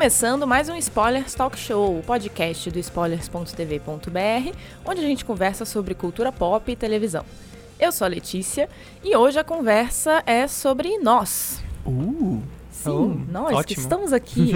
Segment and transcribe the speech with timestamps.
[0.00, 5.94] começando mais um Spoilers Talk Show, o podcast do spoilers.tv.br, onde a gente conversa sobre
[5.94, 7.22] cultura pop e televisão.
[7.78, 8.66] Eu sou a Letícia
[9.04, 11.62] e hoje a conversa é sobre nós.
[11.84, 13.82] Uh, Sim, Oh, nós que ótimo.
[13.82, 14.52] estamos aqui.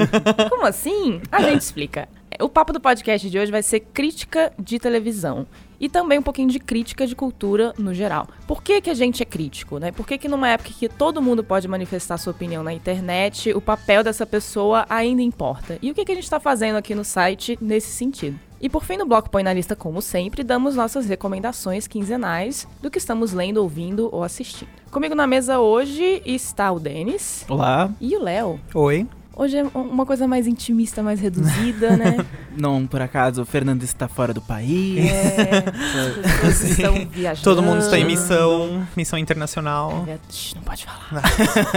[0.48, 1.20] Como assim?
[1.30, 2.08] A gente explica.
[2.40, 5.46] O papo do podcast de hoje vai ser crítica de televisão.
[5.80, 8.28] E também um pouquinho de crítica de cultura no geral.
[8.46, 9.92] Por que, que a gente é crítico, né?
[9.92, 13.60] Por que, que numa época que todo mundo pode manifestar sua opinião na internet, o
[13.60, 15.78] papel dessa pessoa ainda importa?
[15.82, 18.38] E o que, que a gente está fazendo aqui no site nesse sentido?
[18.60, 22.90] E por fim, no bloco Põe na Lista, como sempre, damos nossas recomendações quinzenais do
[22.90, 24.70] que estamos lendo, ouvindo ou assistindo.
[24.90, 27.90] Comigo na mesa hoje está o Denis olá.
[28.00, 28.58] e o Léo.
[28.74, 29.06] Oi.
[29.38, 32.24] Hoje é uma coisa mais intimista, mais reduzida, né?
[32.56, 35.10] Não, por acaso, o Fernando está fora do país.
[35.10, 35.62] É,
[36.48, 37.44] as estão viajando.
[37.44, 40.06] Todo mundo está em missão, missão internacional.
[40.08, 41.22] É, shh, Não pode falar.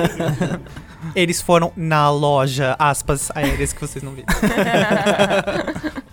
[1.14, 4.28] Eles foram na loja, aspas, aéreas que vocês não viram.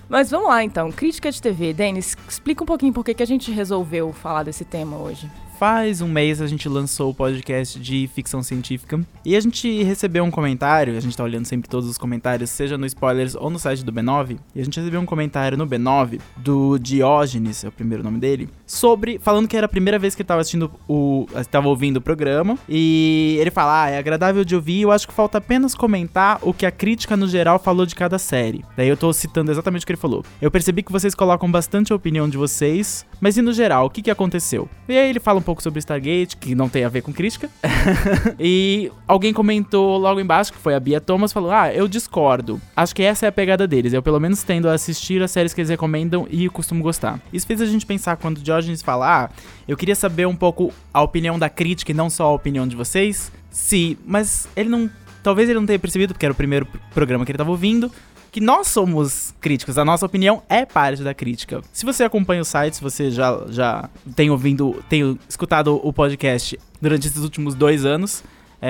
[0.09, 1.73] Mas vamos lá então, crítica de TV.
[1.73, 5.31] Denis, explica um pouquinho por que que a gente resolveu falar desse tema hoje.
[5.59, 10.23] Faz um mês a gente lançou o podcast de ficção científica e a gente recebeu
[10.23, 13.59] um comentário, a gente tá olhando sempre todos os comentários, seja no Spoilers ou no
[13.59, 17.73] site do B9, e a gente recebeu um comentário no B9 do Diógenes, é o
[17.73, 21.27] primeiro nome dele, sobre, falando que era a primeira vez que ele tava assistindo o,
[21.51, 25.15] tava ouvindo o programa, e ele fala, ah, é agradável de ouvir, eu acho que
[25.15, 28.63] falta apenas comentar o que a crítica no geral falou de cada série.
[28.77, 30.23] Daí eu tô citando exatamente o que ele falou.
[30.41, 33.91] Eu percebi que vocês colocam bastante a opinião de vocês, mas e no geral, o
[33.91, 34.69] que que aconteceu?
[34.87, 37.49] E aí ele fala um pouco sobre Stargate, que não tem a ver com crítica.
[38.39, 42.61] e alguém comentou logo embaixo, que foi a Bia Thomas, falou: Ah, eu discordo.
[42.75, 43.93] Acho que essa é a pegada deles.
[43.93, 47.21] Eu pelo menos tendo a assistir as séries que eles recomendam e costumo gostar.
[47.33, 49.31] Isso fez a gente pensar quando o Diógenes fala: Ah,
[49.67, 52.77] eu queria saber um pouco a opinião da crítica e não só a opinião de
[52.77, 53.31] vocês.
[53.51, 54.91] Se, mas ele não.
[55.23, 57.91] Talvez ele não tenha percebido, porque era o primeiro pr- programa que ele tava ouvindo
[58.37, 61.63] que nós somos críticos, a nossa opinião é parte da crítica.
[61.73, 66.61] Se você acompanha o site, se você já, já tem ouvindo, tem escutado o podcast
[66.79, 68.23] durante esses últimos dois anos,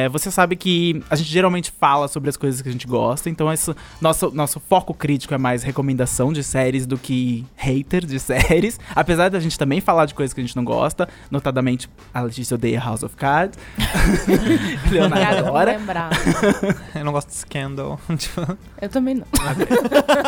[0.04, 3.30] é, você sabe que a gente geralmente fala sobre as coisas que a gente gosta,
[3.30, 8.18] então esse, nosso, nosso foco crítico é mais recomendação de séries do que hater de
[8.20, 8.78] séries.
[8.94, 12.54] Apesar da gente também falar de coisas que a gente não gosta, notadamente a Letícia
[12.54, 13.58] odeia House of Cards.
[14.90, 15.72] Leonardo adora.
[15.76, 16.10] lembrar.
[16.94, 17.98] Eu não gosto de Scandal.
[18.16, 19.26] Tipo, Eu também não.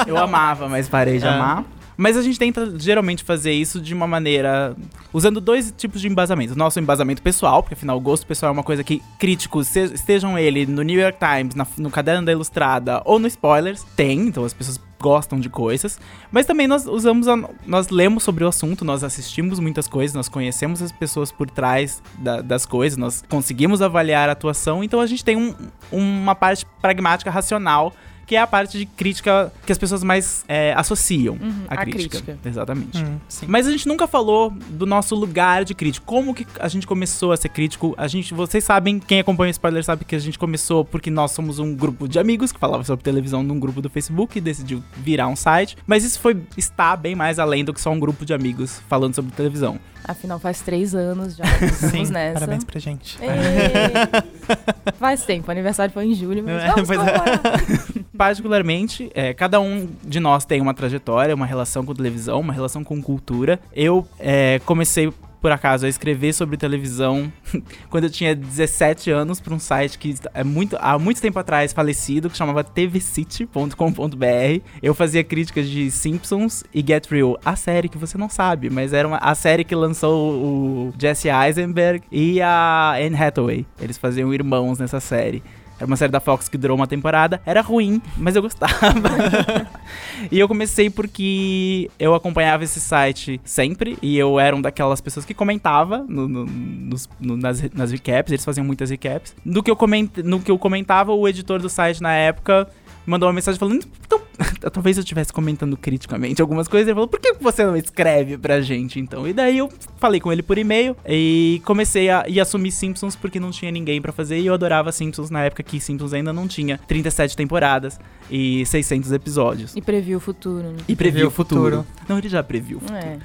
[0.06, 1.28] Eu amava, mas parei de É.
[1.28, 1.64] amar.
[2.00, 4.76] Mas a gente tenta geralmente fazer isso de uma maneira.
[5.12, 6.52] usando dois tipos de embasamento.
[6.54, 10.38] O nosso embasamento pessoal, porque afinal o gosto pessoal é uma coisa que críticos, estejam
[10.38, 14.44] ele no New York Times, na- no Caderno da Ilustrada ou no Spoilers, tem, então
[14.44, 15.98] as pessoas gostam de coisas.
[16.30, 17.26] Mas também nós usamos.
[17.26, 21.50] a- nós lemos sobre o assunto, nós assistimos muitas coisas, nós conhecemos as pessoas por
[21.50, 25.54] trás da- das coisas, nós conseguimos avaliar a atuação, então a gente tem um-
[25.90, 27.92] uma parte pragmática, racional
[28.28, 31.76] que é a parte de crítica que as pessoas mais é, associam Uhum, à a
[31.78, 32.20] crítica.
[32.20, 32.38] crítica.
[32.48, 33.02] Exatamente.
[33.02, 33.46] hum, sim.
[33.48, 36.04] Mas a gente nunca falou do nosso lugar de crítico.
[36.06, 37.94] Como que a gente começou a ser crítico?
[37.96, 41.30] A gente, vocês sabem, quem acompanha o spoiler sabe que a gente começou porque nós
[41.32, 44.82] somos um grupo de amigos que falava sobre televisão num grupo do Facebook e decidiu
[44.98, 45.76] virar um site.
[45.86, 49.14] Mas isso foi está bem mais além do que só um grupo de amigos falando
[49.14, 49.78] sobre televisão.
[50.04, 52.34] Afinal, faz três anos já que Sim, nessa.
[52.40, 53.18] parabéns pra gente.
[53.22, 53.28] Ei.
[54.98, 58.02] Faz tempo, o aniversário foi em julho, mas É, vamos pois é.
[58.18, 62.82] Particularmente, é, cada um de nós tem uma trajetória, uma relação com televisão, uma relação
[62.82, 63.60] com cultura.
[63.72, 67.32] Eu é, comecei, por acaso, a escrever sobre televisão
[67.88, 71.72] quando eu tinha 17 anos para um site que é muito, há muito tempo atrás
[71.72, 74.64] falecido, que chamava tvcity.com.br.
[74.82, 78.92] Eu fazia críticas de Simpsons e Get Real, a série que você não sabe, mas
[78.92, 83.64] era uma, a série que lançou o Jesse Eisenberg e a Anne Hathaway.
[83.80, 85.40] Eles faziam irmãos nessa série.
[85.78, 87.40] Era uma série da Fox que durou uma temporada.
[87.46, 88.74] Era ruim, mas eu gostava.
[90.30, 93.96] e eu comecei porque eu acompanhava esse site sempre.
[94.02, 98.32] E eu era uma daquelas pessoas que comentava no, no- nos- no- nas, nas recaps.
[98.32, 99.34] Eles faziam muitas recaps.
[99.44, 102.68] No que, eu coment, no que eu comentava, o editor do site na época
[103.06, 104.20] mandou uma mensagem falando: Então,
[104.72, 108.60] talvez eu estivesse comentando criticamente algumas coisas, ele falou, por que você não escreve pra
[108.60, 109.26] gente, então?
[109.26, 113.40] E daí eu falei com ele por e-mail e comecei a e assumir Simpsons porque
[113.40, 116.46] não tinha ninguém pra fazer e eu adorava Simpsons na época que Simpsons ainda não
[116.46, 117.98] tinha 37 temporadas
[118.30, 119.74] e 600 episódios.
[119.74, 120.78] E previu o futuro, né?
[120.88, 121.86] E previu o futuro.
[122.08, 122.80] Não, ele já previu.
[122.92, 123.18] É.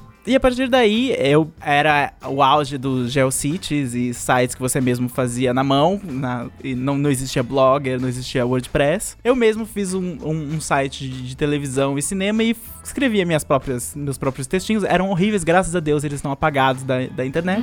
[0.26, 5.08] E a partir daí, eu era o auge dos GeoCities e sites que você mesmo
[5.08, 9.16] fazia na mão, na- e não, não existia Blogger, não existia WordPress.
[9.22, 13.44] Eu mesmo fiz um, um- um site de, de televisão e cinema e escrevia minhas
[13.44, 14.82] próprias, meus próprios textinhos.
[14.82, 17.62] Eram horríveis, graças a Deus eles estão apagados da, da internet.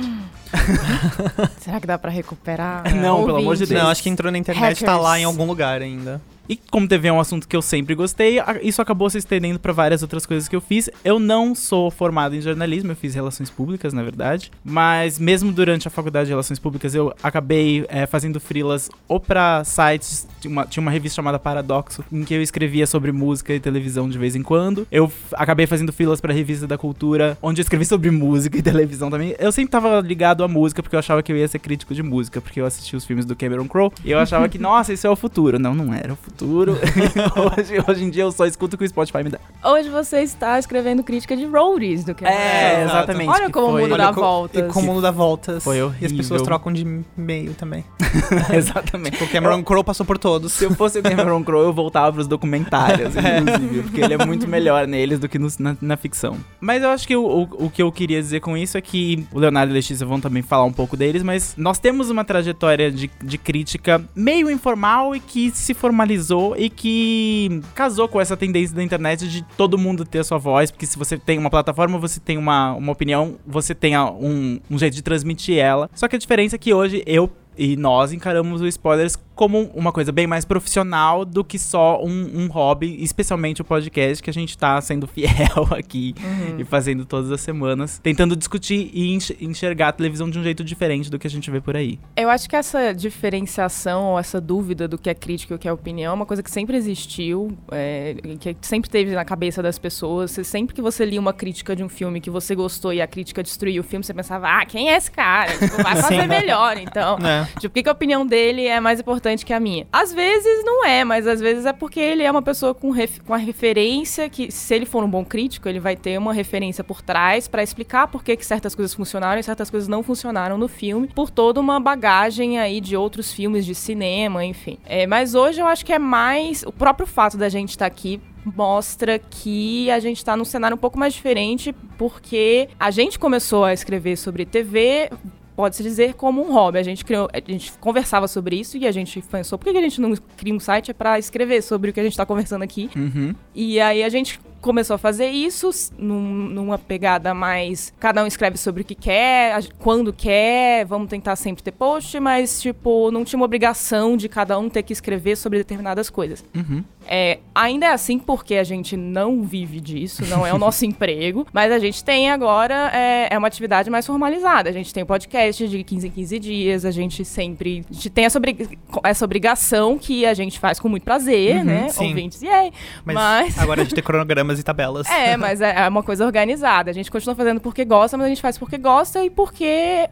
[1.60, 2.82] Será que dá pra recuperar?
[2.94, 3.68] Não, pelo amor de Ouvintes?
[3.68, 3.82] Deus.
[3.82, 6.20] Não, acho que entrou na internet e tá lá em algum lugar ainda.
[6.48, 9.72] E como TV é um assunto que eu sempre gostei, isso acabou se estendendo para
[9.72, 10.90] várias outras coisas que eu fiz.
[11.04, 14.50] Eu não sou formado em jornalismo, eu fiz relações públicas, na verdade.
[14.64, 19.64] Mas mesmo durante a faculdade de relações públicas, eu acabei é, fazendo freelas ou pra
[19.64, 20.28] sites.
[20.40, 24.08] Tinha uma, tinha uma revista chamada Paradoxo, em que eu escrevia sobre música e televisão
[24.08, 24.86] de vez em quando.
[24.92, 29.10] Eu acabei fazendo freelas pra revista da cultura, onde eu escrevi sobre música e televisão
[29.10, 29.34] também.
[29.38, 32.02] Eu sempre tava ligado à música, porque eu achava que eu ia ser crítico de
[32.02, 35.06] música, porque eu assisti os filmes do Cameron Crowe e eu achava que, nossa, isso
[35.06, 35.58] é o futuro.
[35.58, 36.33] Não, não era o futuro.
[37.58, 39.38] hoje, hoje em dia eu só escuto o que o Spotify me dá.
[39.64, 42.96] Hoje você está escrevendo crítica de roadies do que É, exato.
[42.98, 43.28] exatamente.
[43.30, 44.64] Olha como o mundo dá voltas.
[44.64, 45.62] E como muda voltas.
[45.62, 46.16] Foi E as horrível.
[46.16, 46.82] pessoas trocam de
[47.16, 47.84] e-mail também.
[48.52, 49.22] Exatamente.
[49.22, 50.52] O Cameron Crowe passou por todos.
[50.52, 54.46] Se eu fosse o Cameron Crowe, eu voltava pros documentários, inclusive, porque ele é muito
[54.48, 56.36] melhor neles do que no- na, na ficção.
[56.60, 59.26] Mas eu acho que o, o, o que eu queria dizer com isso é que
[59.32, 62.24] o Leonardo e a Letícia vão também falar um pouco deles, mas nós temos uma
[62.24, 66.23] trajetória de, de crítica meio informal e que se formalizou
[66.56, 70.70] e que casou com essa tendência da internet de todo mundo ter a sua voz,
[70.70, 74.78] porque se você tem uma plataforma, você tem uma, uma opinião, você tem um, um
[74.78, 75.90] jeito de transmitir ela.
[75.94, 79.90] Só que a diferença é que hoje eu e nós encaramos o spoilers como uma
[79.92, 84.32] coisa bem mais profissional do que só um, um hobby, especialmente o podcast, que a
[84.32, 86.60] gente tá sendo fiel aqui Uhum.
[86.60, 90.62] e fazendo todas as semanas, tentando discutir e enx- enxergar a televisão de um jeito
[90.64, 91.98] diferente do que a gente vê por aí.
[92.16, 95.66] Eu acho que essa diferenciação ou essa dúvida do que é crítica e o que
[95.68, 99.78] é opinião é uma coisa que sempre existiu, é, que sempre teve na cabeça das
[99.78, 100.30] pessoas.
[100.44, 103.42] Sempre que você lia uma crítica de um filme que você gostou e a crítica
[103.42, 105.52] destruiu o filme, você pensava, ah, quem é esse cara?
[105.58, 107.18] Tipo, vai fazer melhor, então.
[107.18, 107.44] É.
[107.58, 109.86] Tipo, por que, que a opinião dele é mais importante que a minha?
[109.92, 113.20] Às vezes não é, mas às vezes é porque ele é uma pessoa com, ref-
[113.20, 116.84] com a referência que, se ele for um bom crítico, ele vai ter uma referência
[116.84, 120.58] por trás pra explicar por que, que certas coisas funcionaram e certas coisas não funcionaram
[120.58, 124.78] no filme, por toda uma bagagem aí de outros filmes de cinema, enfim.
[124.84, 128.20] É, mas hoje eu acho que é mais o próprio fato da gente estar aqui
[128.44, 133.64] mostra que a gente tá num cenário um pouco mais diferente, porque a gente começou
[133.64, 135.08] a escrever sobre TV
[135.56, 136.78] pode-se dizer como um hobby.
[136.78, 139.82] A gente criou, a gente conversava sobre isso e a gente pensou, por que a
[139.82, 142.90] gente não cria um site para escrever sobre o que a gente tá conversando aqui?
[142.96, 143.34] Uhum.
[143.54, 145.68] E aí a gente começou a fazer isso
[145.98, 147.92] num- numa pegada mais.
[148.00, 152.62] Cada um escreve sobre o que quer, quando quer, vamos tentar sempre ter post, mas,
[152.62, 156.42] tipo, não tinha uma obrigação de cada um ter que escrever sobre determinadas coisas.
[156.54, 156.82] Uhum.
[157.06, 161.46] É, ainda é assim porque a gente não vive disso, não é o nosso emprego,
[161.52, 164.68] mas a gente tem agora é, é uma atividade mais formalizada.
[164.70, 168.10] A gente tem o podcast de 15 em 15 dias, a gente sempre a gente
[168.10, 171.88] tem essa, obri- essa obrigação que a gente faz com muito prazer, Uhum, né?
[171.88, 172.08] sim.
[172.08, 172.72] Ouvintes, yay!
[173.04, 175.06] Mas, Mas- agora a gente tem cronogramas e tabelas.
[175.08, 176.90] É, mas é é uma coisa organizada.
[176.90, 179.64] A gente continua fazendo porque gosta, mas a gente faz porque gosta e porque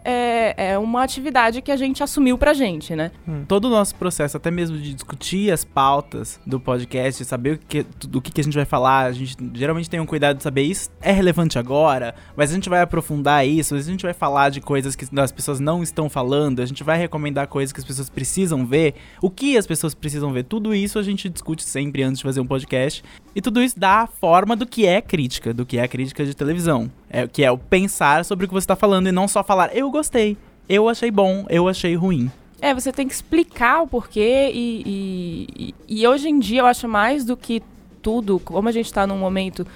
[0.05, 3.13] é, é uma atividade que a gente assumiu pra gente, né?
[3.47, 6.82] Todo o nosso processo, até mesmo de discutir as pautas do podcast,
[7.25, 10.07] saber o que, do que, que a gente vai falar, a gente geralmente tem um
[10.07, 10.91] cuidado de saber isso.
[11.01, 14.97] É relevante agora, mas a gente vai aprofundar isso, a gente vai falar de coisas
[14.97, 18.67] que as pessoas não estão falando, a gente vai recomendar coisas que as pessoas precisam
[18.67, 22.25] ver, o que as pessoas precisam ver, tudo isso a gente discute sempre antes de
[22.25, 23.03] fazer um podcast,
[23.35, 26.35] e tudo isso dá a forma do que é crítica, do que é crítica de
[26.35, 29.43] televisão, é, que é o pensar sobre o que você está falando e não só
[29.43, 30.37] falar, eu gostei,
[30.69, 32.31] eu achei bom, eu achei ruim.
[32.63, 36.87] É, você tem que explicar o porquê e, e, e- hoje em dia eu acho
[36.89, 37.61] mais do que
[38.01, 39.67] tudo, como a gente tá num momento.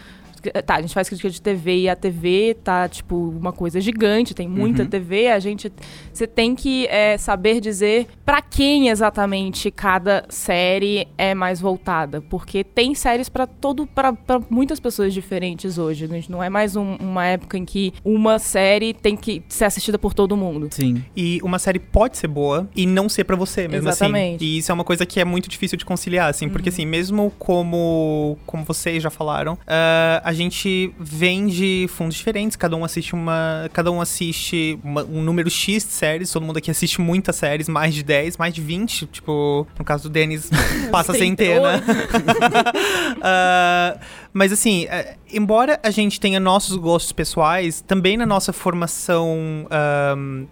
[0.65, 4.35] Tá, a gente faz crítica de TV e a TV tá, tipo, uma coisa gigante,
[4.35, 4.89] tem muita Uhum.
[4.89, 5.73] TV, a gente.
[6.13, 12.21] Você tem que é, saber dizer pra quem exatamente cada série é mais voltada.
[12.21, 13.87] Porque tem séries pra todo.
[13.87, 14.15] para
[14.51, 16.07] muitas pessoas diferentes hoje.
[16.09, 16.21] né?
[16.29, 20.13] Não é mais um- uma época em que uma série tem que ser assistida por
[20.15, 20.69] todo mundo.
[20.71, 21.03] Sim.
[21.17, 24.37] E uma série pode ser boa e não ser pra você mesmo Exatamente.
[24.37, 24.45] assim.
[24.45, 27.33] E isso é uma coisa que é muito difícil de conciliar, assim, porque assim, mesmo
[27.39, 33.15] como como vocês já falaram, ah, a gente vem de fundos diferentes, cada um assiste
[33.15, 33.69] uma.
[33.73, 37.69] Cada um assiste uma- um número X de séries, todo mundo aqui assiste muitas séries,
[37.69, 39.07] mais de 10, mais de 20.
[39.07, 40.49] Tipo, no caso do Denis,
[40.93, 41.83] passa a centena.
[43.23, 43.99] Ah,
[44.37, 49.67] mas assim, é, embora a gente tenha nossos gostos pessoais, também na nossa formação,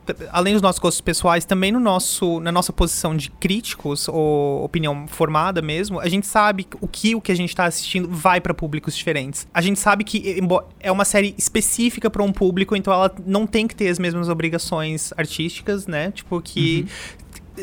[0.06, 4.64] t- além dos nossos gostos pessoais, também no nosso, na nossa posição de críticos ou
[4.64, 8.40] opinião formada mesmo, a gente sabe o que o que a gente está assistindo vai
[8.40, 9.46] para públicos diferentes.
[9.52, 10.40] A gente sabe que
[10.80, 14.30] é uma série específica para um público, então ela não tem que ter as mesmas
[14.30, 16.10] obrigações artísticas, né?
[16.10, 16.86] Tipo que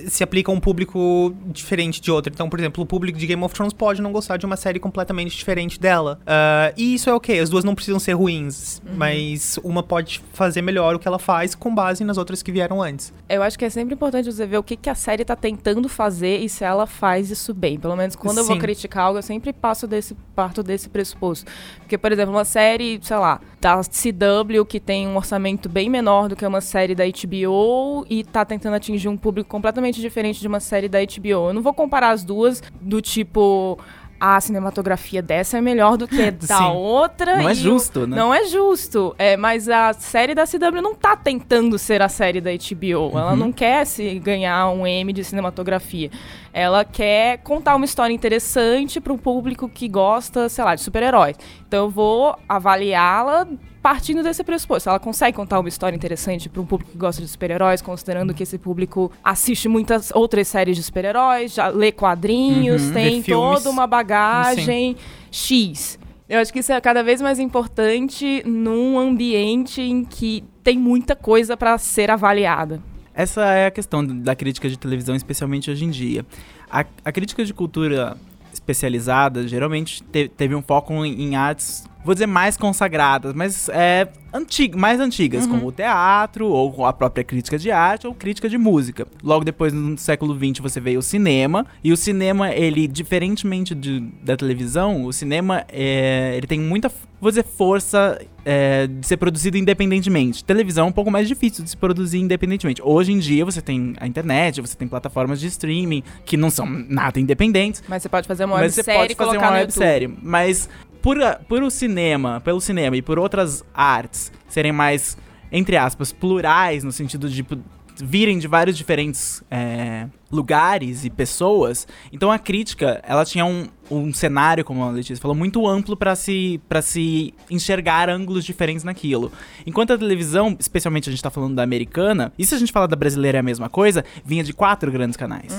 [0.07, 2.31] se aplica a um público diferente de outro.
[2.33, 4.79] Então, por exemplo, o público de Game of Thrones pode não gostar de uma série
[4.79, 6.19] completamente diferente dela.
[6.25, 10.61] Ah, e isso é ok, as duas não precisam ser ruins, mas uma pode fazer
[10.61, 13.13] melhor o que ela faz com base nas outras que vieram antes.
[13.27, 15.87] Eu acho que é sempre importante você ver o que, que a série tá tentando
[15.89, 17.79] fazer e se ela faz isso bem.
[17.79, 18.61] Pelo menos quando eu vou Sim.
[18.61, 21.49] criticar algo, eu sempre passo desse, parto desse pressuposto.
[21.79, 26.27] Porque, por exemplo, uma série, sei lá, da CW, que tem um orçamento bem menor
[26.27, 30.47] do que uma série da HBO e tá tentando atingir um público completamente diferente de
[30.47, 31.49] uma série da HBO.
[31.49, 33.77] Eu não vou comparar as duas do tipo.
[34.23, 36.63] A cinematografia dessa é melhor do que da Sim.
[36.75, 37.37] outra.
[37.37, 38.15] Não é o- justo, né?
[38.15, 39.15] Não é justo.
[39.17, 43.17] É, mas a série da CW não tá tentando ser a série da HBO.
[43.17, 46.11] Ela não quer se ganhar um M de cinematografia.
[46.53, 51.35] Ela quer contar uma história interessante para um público que gosta, sei lá, de super-heróis.
[51.67, 53.47] Então eu vou avaliá-la
[53.81, 54.89] partindo desse pressuposto.
[54.89, 58.43] Ela consegue contar uma história interessante para um público que gosta de super-heróis, considerando que
[58.43, 63.87] esse público assiste muitas outras séries de super-heróis, já lê quadrinhos, Uhum, tem toda uma
[63.87, 64.95] bagagem
[65.31, 65.97] X.
[66.29, 71.15] Eu acho que isso é cada vez mais importante num ambiente em que tem muita
[71.15, 72.81] coisa para ser avaliada.
[73.13, 76.25] Essa é a questão da crítica de televisão, especialmente hoje em dia.
[76.69, 78.15] A, a crítica de cultura
[78.53, 84.07] especializada geralmente te- teve um foco em, em artes, vou dizer mais consagradas, mas é
[84.33, 88.57] antig mais antigas, como o teatro, ou a própria crítica de arte, ou crítica de
[88.57, 89.05] música.
[89.21, 93.99] Logo depois, no século XX, você veio o cinema, e o cinema, ele, diferentemente de-
[94.23, 96.89] da televisão, o cinema, é, ele tem muita,
[97.19, 100.43] vou dizer, força é, de ser produzido independentemente.
[100.43, 102.81] Televisão é um pouco mais difícil de se produzir independentemente.
[102.83, 106.65] Hoje em dia, você tem a internet, você tem plataformas de streaming, que não são
[106.65, 110.09] nada independentes, Mas você pode fazer uma websérie pode e fazer colocar uma websérie.
[110.23, 110.67] Mas
[111.01, 111.17] por,
[111.47, 115.17] por o cinema, pelo cinema e por outras artes serem mais,
[115.51, 117.57] entre aspas, plurais, no sentido de tipo,
[117.97, 124.13] virem de vários diferentes é, lugares e pessoas, então a crítica, ela tinha um, um
[124.13, 129.31] cenário, como a Letícia falou, muito amplo para se, pra se enxergar ângulos diferentes naquilo.
[129.65, 132.87] Enquanto a televisão, especialmente a gente tá falando da americana, e se a gente falar
[132.87, 135.51] da brasileira é a mesma coisa, vinha de quatro grandes canais.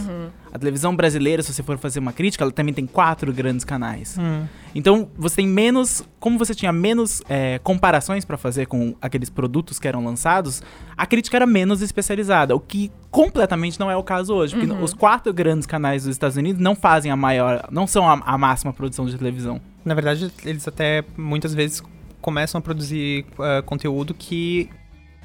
[0.52, 4.16] A televisão brasileira, se você for fazer uma crítica, ela também tem quatro grandes canais.
[4.74, 6.02] Então, você tem menos.
[6.18, 10.62] Como você tinha menos é, comparações pra fazer com aqueles produtos que eram lançados,
[10.96, 12.21] a crítica era menos especializada,
[12.54, 14.56] o que completamente não é o caso hoje.
[14.56, 17.68] Porque os quatro grandes canais dos Estados Unidos não fazem a maior.
[17.70, 19.60] não são a, a máxima produção de televisão.
[19.84, 21.82] Na verdade, eles até muitas vezes
[22.20, 24.70] começam a produzir ah, conteúdo que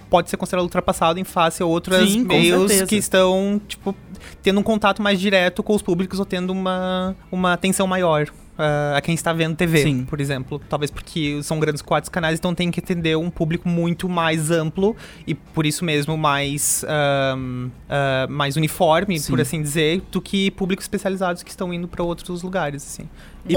[0.09, 2.87] pode ser considerado ultrapassado em face a outros meios certeza.
[2.87, 3.95] que estão, tipo,
[4.41, 8.27] tendo um contato mais direto com os públicos ou tendo uma, uma atenção maior.
[8.57, 10.05] Ah, a quem está vendo TV, Sim.
[10.05, 10.59] por exemplo.
[10.69, 14.95] Talvez porque são grandes quatro canais, então tem que atender um público muito mais amplo
[15.25, 19.31] e por isso mesmo mais, ah, mais uniforme, Sim.
[19.31, 23.07] por assim dizer, do que públicos especializados que estão indo para outros lugares, assim.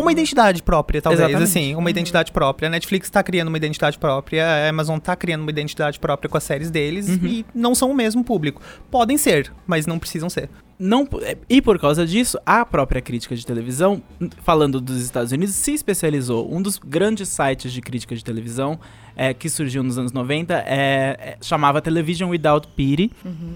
[0.00, 1.48] uma identidade própria, talvez, Exatamente.
[1.48, 2.68] assim, uma identidade própria.
[2.68, 6.36] A Netflix tá criando uma identidade própria, a Amazon tá criando uma identidade própria com
[6.36, 7.26] as séries deles Uhum.
[7.26, 8.62] e não são o mesmo público.
[8.90, 10.48] Podem ser, mas não precisam ser.
[10.82, 11.06] Não,
[11.46, 14.02] e por causa disso, a própria crítica de televisão,
[14.42, 16.50] falando dos Estados Unidos, se especializou.
[16.50, 18.80] Um dos grandes sites de crítica de televisão
[19.16, 23.10] é, que surgiu nos anos 90 é, é- chamava Television Without Pity,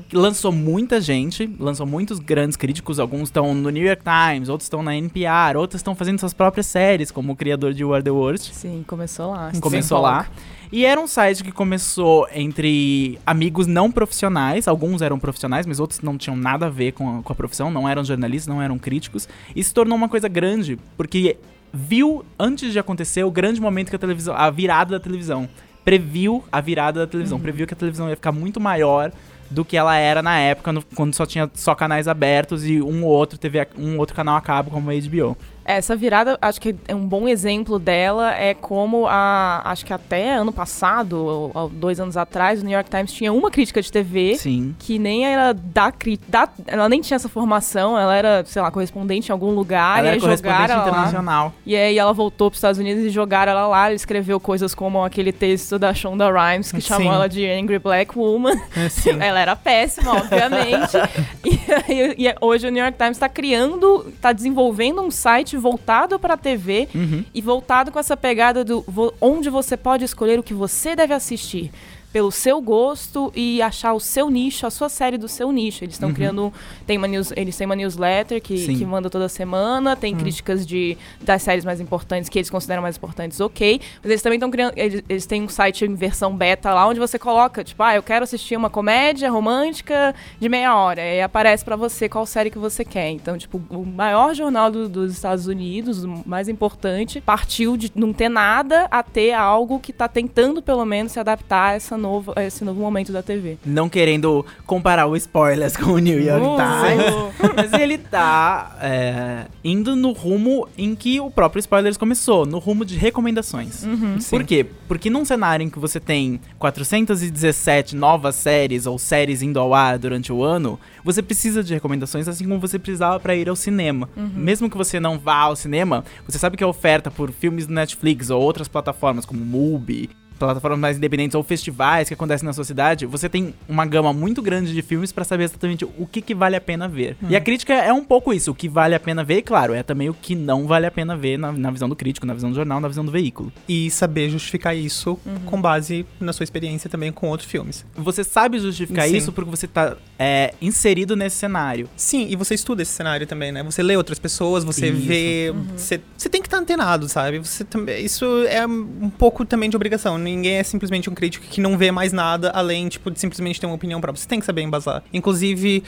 [0.09, 2.99] que lançou muita gente, lançou muitos grandes críticos.
[2.99, 6.67] Alguns estão no New York Times, outros estão na NPR, outros estão fazendo suas próprias
[6.67, 8.53] séries, como o criador de Are the Worst.
[8.53, 9.53] Sim, começou lá.
[9.61, 10.29] Começou lá.
[10.73, 14.67] E era um site que começou entre amigos não profissionais.
[14.67, 17.71] Alguns eram profissionais, mas outros não tinham nada a ver com a, com a profissão.
[17.71, 19.29] Não eram jornalistas, não eram críticos.
[19.55, 21.37] E se tornou uma coisa grande, porque
[21.75, 24.35] viu, antes de acontecer, o grande momento que a televisão...
[24.37, 25.49] A virada da televisão.
[25.85, 27.39] Previu a virada da televisão.
[27.41, 29.11] Previu que a televisão ia ficar muito maior
[29.51, 33.05] do que ela era na época, no- quando só tinha só canais abertos e um
[33.05, 35.37] ou outro TV, um outro canal a cabo como a HBO.
[35.65, 40.35] Essa virada, acho que é um bom exemplo dela é como a, acho que até
[40.35, 44.37] ano passado, ou, dois anos atrás, o New York Times tinha uma crítica de TV
[44.37, 44.75] Sim.
[44.79, 49.31] que nem era da crítica, ela nem tinha essa formação, ela era, sei lá, correspondente
[49.31, 50.89] em algum lugar, ela e era correspondente jogaram ela lá.
[50.91, 51.53] internacional.
[51.65, 53.87] E aí ela voltou para os Estados Unidos e jogaram ela lá.
[53.87, 56.89] Ela escreveu coisas como aquele texto da Shonda Rhimes que Sim.
[56.89, 58.61] chamou ela de Angry Black Woman.
[58.87, 60.97] Assim, Ela era péssima, obviamente.
[61.45, 66.19] e, aí- e hoje o New York Times está criando, está desenvolvendo um site voltado
[66.19, 67.25] para a TV Uhum.
[67.35, 68.85] e voltado com essa pegada do
[69.21, 71.71] onde você pode escolher o que você deve assistir
[72.15, 75.83] pelo seu gosto e achar o seu nicho, a sua série do seu nicho.
[75.83, 76.15] Eles estão Uhum.
[76.15, 76.53] criando,
[76.87, 78.79] tem uma news, eles têm uma newsletter que, Sim.
[78.79, 82.97] que manda toda semana, tem críticas de das séries mais importantes que eles consideram mais
[82.97, 83.81] importantes, ok.
[84.01, 87.01] Mas eles também estão criando, eles, eles têm um site em versão beta lá onde
[87.01, 91.01] você coloca, tipo, ah, eu quero assistir uma comédia romântica de meia hora.
[91.03, 93.11] E aparece pra você qual série que você quer.
[93.11, 98.13] Então, tipo, o maior jornal do- dos Estados Unidos, o mais importante, partiu de não
[98.13, 102.35] ter nada a ter algo que tá tentando, pelo menos, se adaptar a, essa novo,
[102.37, 103.57] esse novo momento da TV.
[103.65, 107.55] Não querendo comparar o spoilers com o New York Uh, Times.
[107.57, 112.85] Mas ele tá é, indo no rumo em que o próprio Spoilers começou, no rumo
[112.85, 113.85] de recomendações.
[113.85, 114.19] Uhum.
[114.29, 114.67] Por quê?
[114.87, 119.99] Porque num cenário em que você tem 417 novas séries ou séries indo ao ar
[119.99, 124.09] durante o ano, você precisa de recomendações assim como você precisava pra ir ao cinema.
[124.17, 127.73] Mesmo que você não vá ao cinema, você sabe que a oferta por filmes do
[127.73, 130.11] Netflix ou outras plataformas como Mubi,
[130.47, 134.43] plataformas mais independentes ou festivais que acontecem na sua cidade, você tem uma gama muito
[134.43, 137.17] grande de filmes pra saber exatamente o que, que vale a pena ver.
[137.29, 139.75] E a crítica é um pouco isso, o que vale a pena ver, e claro,
[139.75, 142.35] é também o que não vale a pena ver na, na visão do crítico, na
[142.35, 143.53] visão do jornal, na visão do veículo.
[143.69, 147.85] e saber justificar isso com base na sua experiência também com outros filmes.
[147.97, 149.17] Você sabe justificar Sim.
[149.17, 151.89] isso porque você tá é, inserido nesse cenário.
[151.97, 153.63] Sim, e você estuda esse cenário também, né?
[153.63, 155.07] Você lê outras pessoas, você Isso.
[155.07, 155.55] vê.
[155.77, 157.39] Você, você tem que estar antenado, sabe?
[157.39, 158.05] Você também.
[158.05, 160.19] Isso é um pouco também de obrigação.
[160.35, 163.67] Ninguém é simplesmente um crítico que não vê mais nada além, tipo, de simplesmente ter
[163.67, 164.21] uma opinião própria.
[164.21, 165.03] Você tem que saber embasar.
[165.13, 165.83] Inclusive,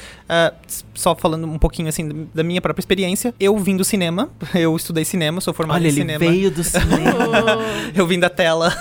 [0.66, 4.74] s- só falando um pouquinho assim da minha própria experiência, eu vim do cinema, eu
[4.76, 6.18] estudei cinema, sou formado Olha, em ele cinema.
[6.18, 6.86] veio do cinema.
[7.94, 8.72] Eu vim da tela.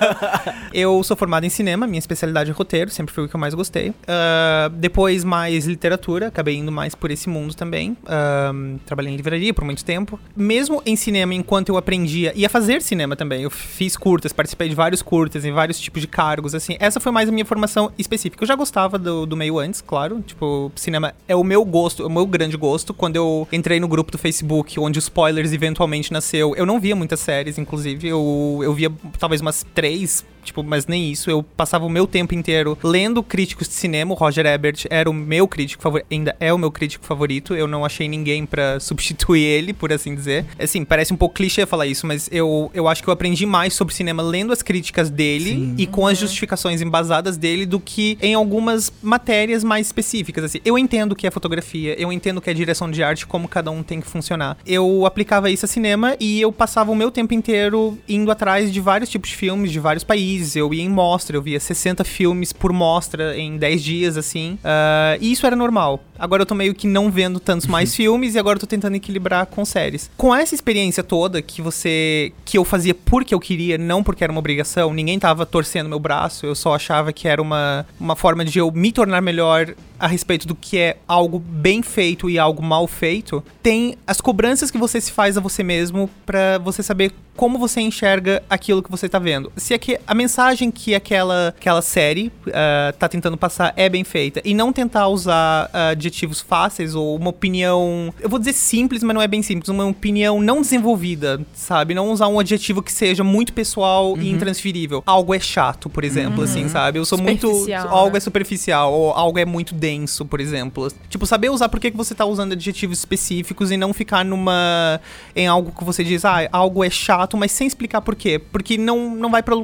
[0.72, 3.54] eu sou formado em cinema, minha especialidade é roteiro, sempre foi o que eu mais
[3.54, 3.92] gostei.
[4.06, 7.96] Ah, depois, mais literatura, acabei indo mais por esse mundo também.
[8.06, 8.52] Ah,
[8.84, 10.18] trabalhei em livraria por muito tempo.
[10.36, 14.68] Mesmo em cinema, enquanto eu aprendia, e a fazer cinema também, eu fiz curtas, participei
[14.68, 16.76] de vários curtas, em vários tipos de cargos, assim.
[16.80, 18.42] Essa foi mais a minha formação específica.
[18.42, 20.20] Eu já gostava do, do meio antes, claro.
[20.20, 22.92] Tipo, cinema é o meu gosto, é o meu grande gosto.
[22.92, 26.96] Quando eu entrei no grupo do Facebook, onde o Spoilers eventualmente nasceu, eu não via
[26.96, 28.08] muitas séries, inclusive.
[28.08, 31.30] Eu, eu via talvez umas três, tipo, mas nem isso.
[31.30, 34.12] Eu passava o meu tempo inteiro lendo críticos de cinema.
[34.12, 37.54] O Roger Ebert era o meu crítico favorito, ainda é o meu crítico favorito.
[37.54, 40.44] Eu não achei ninguém pra substituir ele, por assim dizer.
[40.58, 43.74] Assim, parece um pouco clichê falar isso, mas eu, eu acho que eu aprendi mais
[43.74, 45.74] sobre cinema lendo as críticas dele Sim.
[45.78, 50.44] e com as justificações embasadas dele do que em algumas matérias mais específicas.
[50.44, 53.26] Assim, eu entendo o que é fotografia, eu entendo o que é direção de arte,
[53.26, 54.56] como cada um tem que funcionar.
[54.66, 58.80] Eu aplicava isso a cinema e eu passava o meu tempo inteiro indo atrás de
[58.80, 60.39] vários tipos de filmes de vários países.
[60.56, 64.58] Eu ia em mostra, eu via 60 filmes por mostra em 10 dias, assim.
[64.64, 66.02] Ah, e isso era normal.
[66.18, 68.94] Agora eu tô meio que não vendo tantos mais filmes e agora eu tô tentando
[68.94, 70.10] equilibrar com séries.
[70.16, 72.32] Com essa experiência toda que você.
[72.44, 75.98] que eu fazia porque eu queria, não porque era uma obrigação, ninguém tava torcendo meu
[75.98, 80.06] braço, eu só achava que era uma, uma forma de eu me tornar melhor a
[80.06, 84.78] respeito do que é algo bem feito e algo mal feito, tem as cobranças que
[84.78, 89.08] você se faz a você mesmo pra você saber como você enxerga aquilo que você
[89.08, 89.50] tá vendo.
[89.56, 94.04] Se é que a mensagem que aquela, aquela série ah, tá tentando passar é bem
[94.04, 99.02] feita e não tentar usar ah, adjetivos fáceis ou uma opinião, eu vou dizer simples,
[99.02, 101.94] mas não é bem simples, uma opinião não desenvolvida, sabe?
[101.94, 105.02] Não usar um adjetivo que seja muito pessoal e intransferível.
[105.06, 106.98] Algo é chato, por exemplo, assim, sabe?
[106.98, 107.48] Eu sou muito
[107.88, 108.18] algo né?
[108.18, 109.89] é superficial ou algo é muito denso,
[110.26, 110.90] por exemplo.
[111.08, 115.00] Tipo, saber usar por que você tá usando adjetivos específicos e não ficar numa
[115.34, 118.38] em algo que você diz, ah, algo é chato, mas sem explicar por quê.
[118.38, 119.56] Porque não não vai para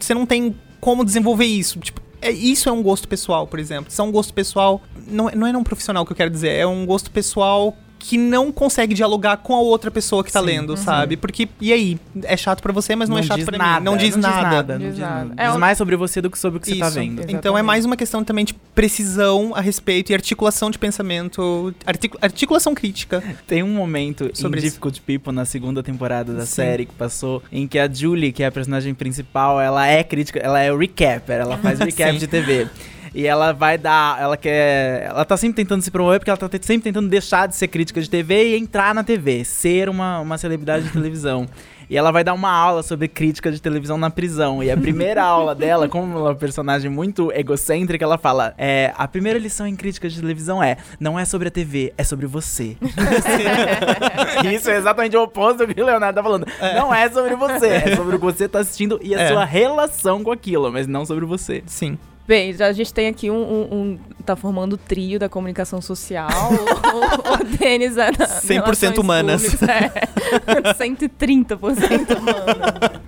[0.00, 3.90] você não tem como desenvolver isso, tipo é, isso é um gosto pessoal, por exemplo.
[3.90, 4.82] Isso é um gosto pessoal.
[5.06, 8.16] Não, é- não é não profissional que eu quero dizer, é um gosto pessoal que
[8.16, 10.46] não consegue dialogar com a outra pessoa que tá Sim.
[10.46, 11.16] lendo, sabe?
[11.18, 11.98] Porque, e aí?
[12.24, 13.84] É chato pra você, mas não, é chato diz pra nada, mim.
[13.84, 14.78] Não diz nada.
[14.78, 15.24] Não Diz diz nada.
[15.26, 15.34] nada.
[15.36, 16.94] É Diz um- mais sobre você do que sobre o que você tá Isso.
[16.94, 17.12] vendo.
[17.18, 17.36] Exatamente.
[17.38, 22.18] Então é mais uma questão também de precisão a respeito e articulação de pensamento, articu-
[22.22, 23.22] articulação crítica.
[23.46, 24.70] Tem um momento Sobre em isso.
[24.70, 26.54] Difficult People, na segunda temporada da Sim.
[26.54, 30.38] série que passou, em que a Julie, que é a personagem principal, ela é crítica,
[30.38, 32.66] ela é o recapper, ela faz recap de TV.
[33.14, 34.20] E ela vai dar.
[34.20, 35.06] Ela quer.
[35.06, 38.00] Ela tá sempre tentando se promover porque ela tá sempre tentando deixar de ser crítica
[38.00, 41.46] de TV e entrar na TV, ser uma, uma celebridade de televisão.
[41.88, 44.62] E ela vai dar uma aula sobre crítica de televisão na prisão.
[44.62, 48.92] E a primeira aula dela, como ela é uma personagem muito egocêntrica, ela fala: é,
[48.96, 52.26] a primeira lição em crítica de televisão é: não é sobre a TV, é sobre
[52.28, 52.76] você.
[54.54, 56.46] Isso é exatamente o oposto do que o Leonardo tá falando.
[56.76, 59.28] Não é sobre você, é sobre o que você tá assistindo e a É.
[59.28, 61.62] sua relação com aquilo, mas não sobre você.
[61.66, 61.98] Sim.
[62.30, 65.82] Bem, já a gente tem aqui um, um- um- tá formando o trio da comunicação
[65.82, 66.28] social.
[66.30, 69.42] o, o, o Denis é na, 100% relações humanas.
[69.42, 73.00] públicas, É, 130% humano.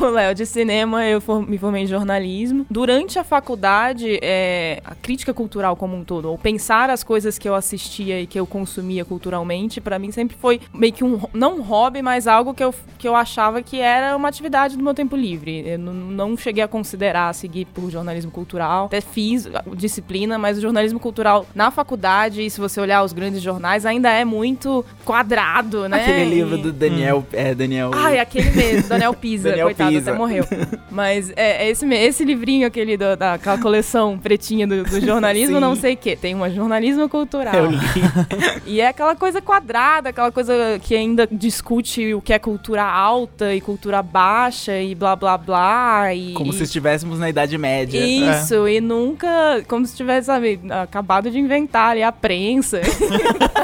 [0.00, 2.66] o Léo de cinema, eu for- me formei em jornalismo.
[2.68, 7.48] Durante a faculdade, é, a crítica cultural como um todo, ou pensar as coisas que
[7.48, 11.58] eu assistia e que eu consumia culturalmente, pra mim sempre foi meio que um, não
[11.58, 14.92] um hobby, mas algo que eu, que eu achava que era uma atividade do meu
[14.94, 15.62] tempo livre.
[15.68, 18.86] Eu não, não cheguei a considerar seguir por jornalismo cultural.
[18.86, 23.84] Até fiz disciplina, mas o jornalismo cultural na faculdade, se você olhar os grandes jornais,
[23.86, 26.02] ainda é muito quadrado, né?
[26.02, 27.24] Aquele livro do Daniel.
[27.32, 27.90] É, Daniel.
[27.94, 30.10] Ai, aquele mesmo, Daniel Pisa, Daniel coitado, Pisa.
[30.10, 30.44] até morreu.
[30.90, 35.60] Mas é, é esse, esse livrinho, aquele do- daquela coleção pretinha do, do jornalismo, Sim.
[35.60, 36.16] não sei o quê.
[36.16, 37.54] Tem uma jornalismo cultural.
[37.54, 37.78] Eu li.
[38.66, 43.54] E é aquela coisa quadrada, aquela coisa que ainda discute o que é cultura alta
[43.54, 46.14] e cultura baixa e blá blá blá.
[46.14, 48.03] E, Como e- se estivéssemos na Idade Média.
[48.04, 52.80] Isso, e nunca, como se tivesse, sabe, acabado de inventar ali a prensa.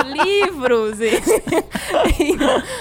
[0.00, 0.98] tipo, livros.
[2.20, 2.36] E,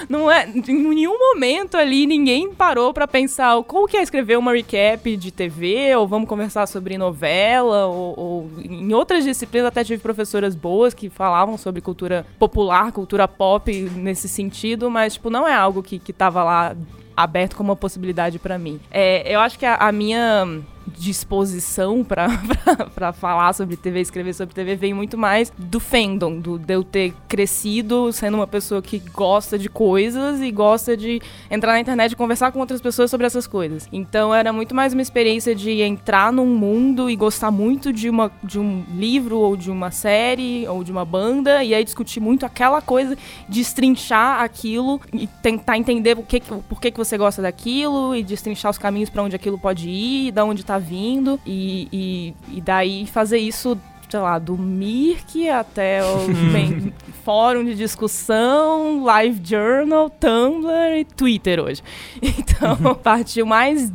[0.08, 4.54] não é, em nenhum momento ali ninguém parou pra pensar como que é escrever uma
[4.54, 10.02] recap de TV, ou vamos conversar sobre novela, ou, ou em outras disciplinas até tive
[10.02, 15.54] professoras boas que falavam sobre cultura popular, cultura pop nesse sentido, mas, tipo, não é
[15.54, 16.76] algo que, que tava lá
[17.16, 18.80] aberto como uma possibilidade pra mim.
[18.92, 22.04] É, eu acho que a, a minha disposição
[22.94, 26.84] pra falar sobre TV, escrever sobre TV, vem muito mais do fandom, do, de eu
[26.84, 32.12] ter crescido sendo uma pessoa que gosta de coisas e gosta de entrar na internet
[32.12, 33.88] e conversar com outras pessoas sobre essas coisas.
[33.92, 38.32] Então era muito mais uma experiência de entrar num mundo e gostar muito de, uma,
[38.44, 42.46] de um livro ou de uma série ou de uma banda e aí discutir muito
[42.46, 48.16] aquela coisa, destrinchar aquilo e tentar entender o que, por que, que você gosta daquilo
[48.16, 52.58] e destrinchar os caminhos pra onde aquilo pode ir, da onde tá vindo e, e,
[52.58, 53.78] e daí fazer isso
[54.10, 56.92] sei lá, do Mirk até o bem,
[57.24, 61.82] fórum de discussão, live journal, Tumblr e Twitter hoje.
[62.22, 63.92] Então, partiu mais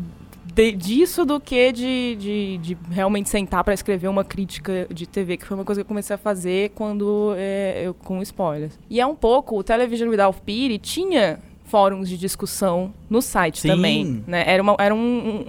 [0.54, 5.36] de- disso do que de, de, de realmente sentar pra escrever uma crítica de TV,
[5.36, 8.78] que foi uma coisa que eu comecei a fazer quando é, eu com spoilers.
[8.88, 11.40] E é um pouco, o Television Without Pity tinha
[11.74, 13.66] fóruns de discussão no site Sim.
[13.68, 14.44] também, né?
[14.46, 14.98] Era, uma, era um,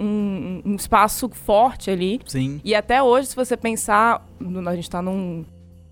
[0.00, 2.20] um- um- espaço forte ali.
[2.26, 2.60] Sim.
[2.64, 4.26] E até hoje, se você pensar,
[4.66, 5.44] a gente tá num,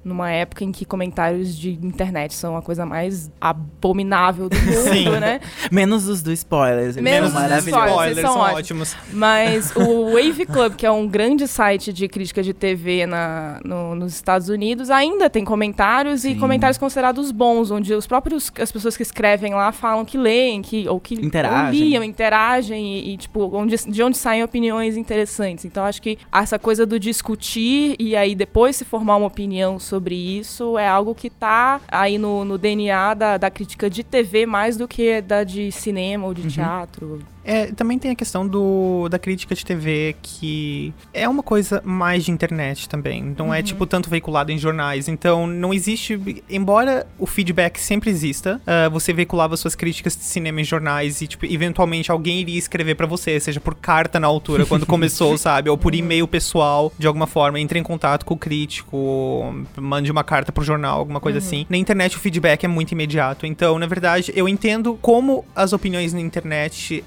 [0.04, 5.08] numa época em que comentários de internet são a coisa mais abominável do mundo, Sim.
[5.18, 5.40] né?
[5.70, 6.96] Menos os do spoilers.
[6.96, 8.58] Menos são os spoilers, são são ótimos.
[8.94, 8.96] ótimos.
[9.12, 13.94] Mas o Wave Club, que é um grande site de crítica de TV na, no-
[13.94, 16.38] nos Estados Unidos, ainda tem comentários e Sim.
[16.38, 20.88] comentários considerados bons, onde os próprios as pessoas que escrevem lá falam que leem, que
[20.88, 21.80] ou que Interagem.
[21.82, 25.64] ou liam, interagem e, e, tipo onde, de onde saem opiniões interessantes.
[25.64, 29.93] Então acho que essa coisa do discutir e aí depois se formar uma opinião sobre
[30.38, 34.76] isso é algo que tá aí no, no DNA da, da crítica de TV mais
[34.76, 37.20] do que da de cinema ou de teatro.
[37.44, 42.24] É, também tem a questão do, da crítica de TV, que é uma coisa mais
[42.24, 43.34] de internet também.
[43.38, 45.08] Não é, tipo, tanto veiculado em jornais.
[45.08, 46.42] Então, não existe.
[46.48, 51.26] Embora o feedback sempre exista, ah, você veiculava suas críticas de cinema em jornais e,
[51.26, 55.68] tipo, eventualmente alguém iria escrever pra você, seja por carta na altura, quando começou, sabe?
[55.68, 57.60] Ou por e-mail pessoal, de alguma forma.
[57.60, 61.66] Entre em contato com o crítico, mande uma carta pro jornal, alguma coisa assim.
[61.68, 63.46] Na internet, o feedback é muito imediato.
[63.46, 67.02] Então, na verdade, eu entendo como as opiniões na internet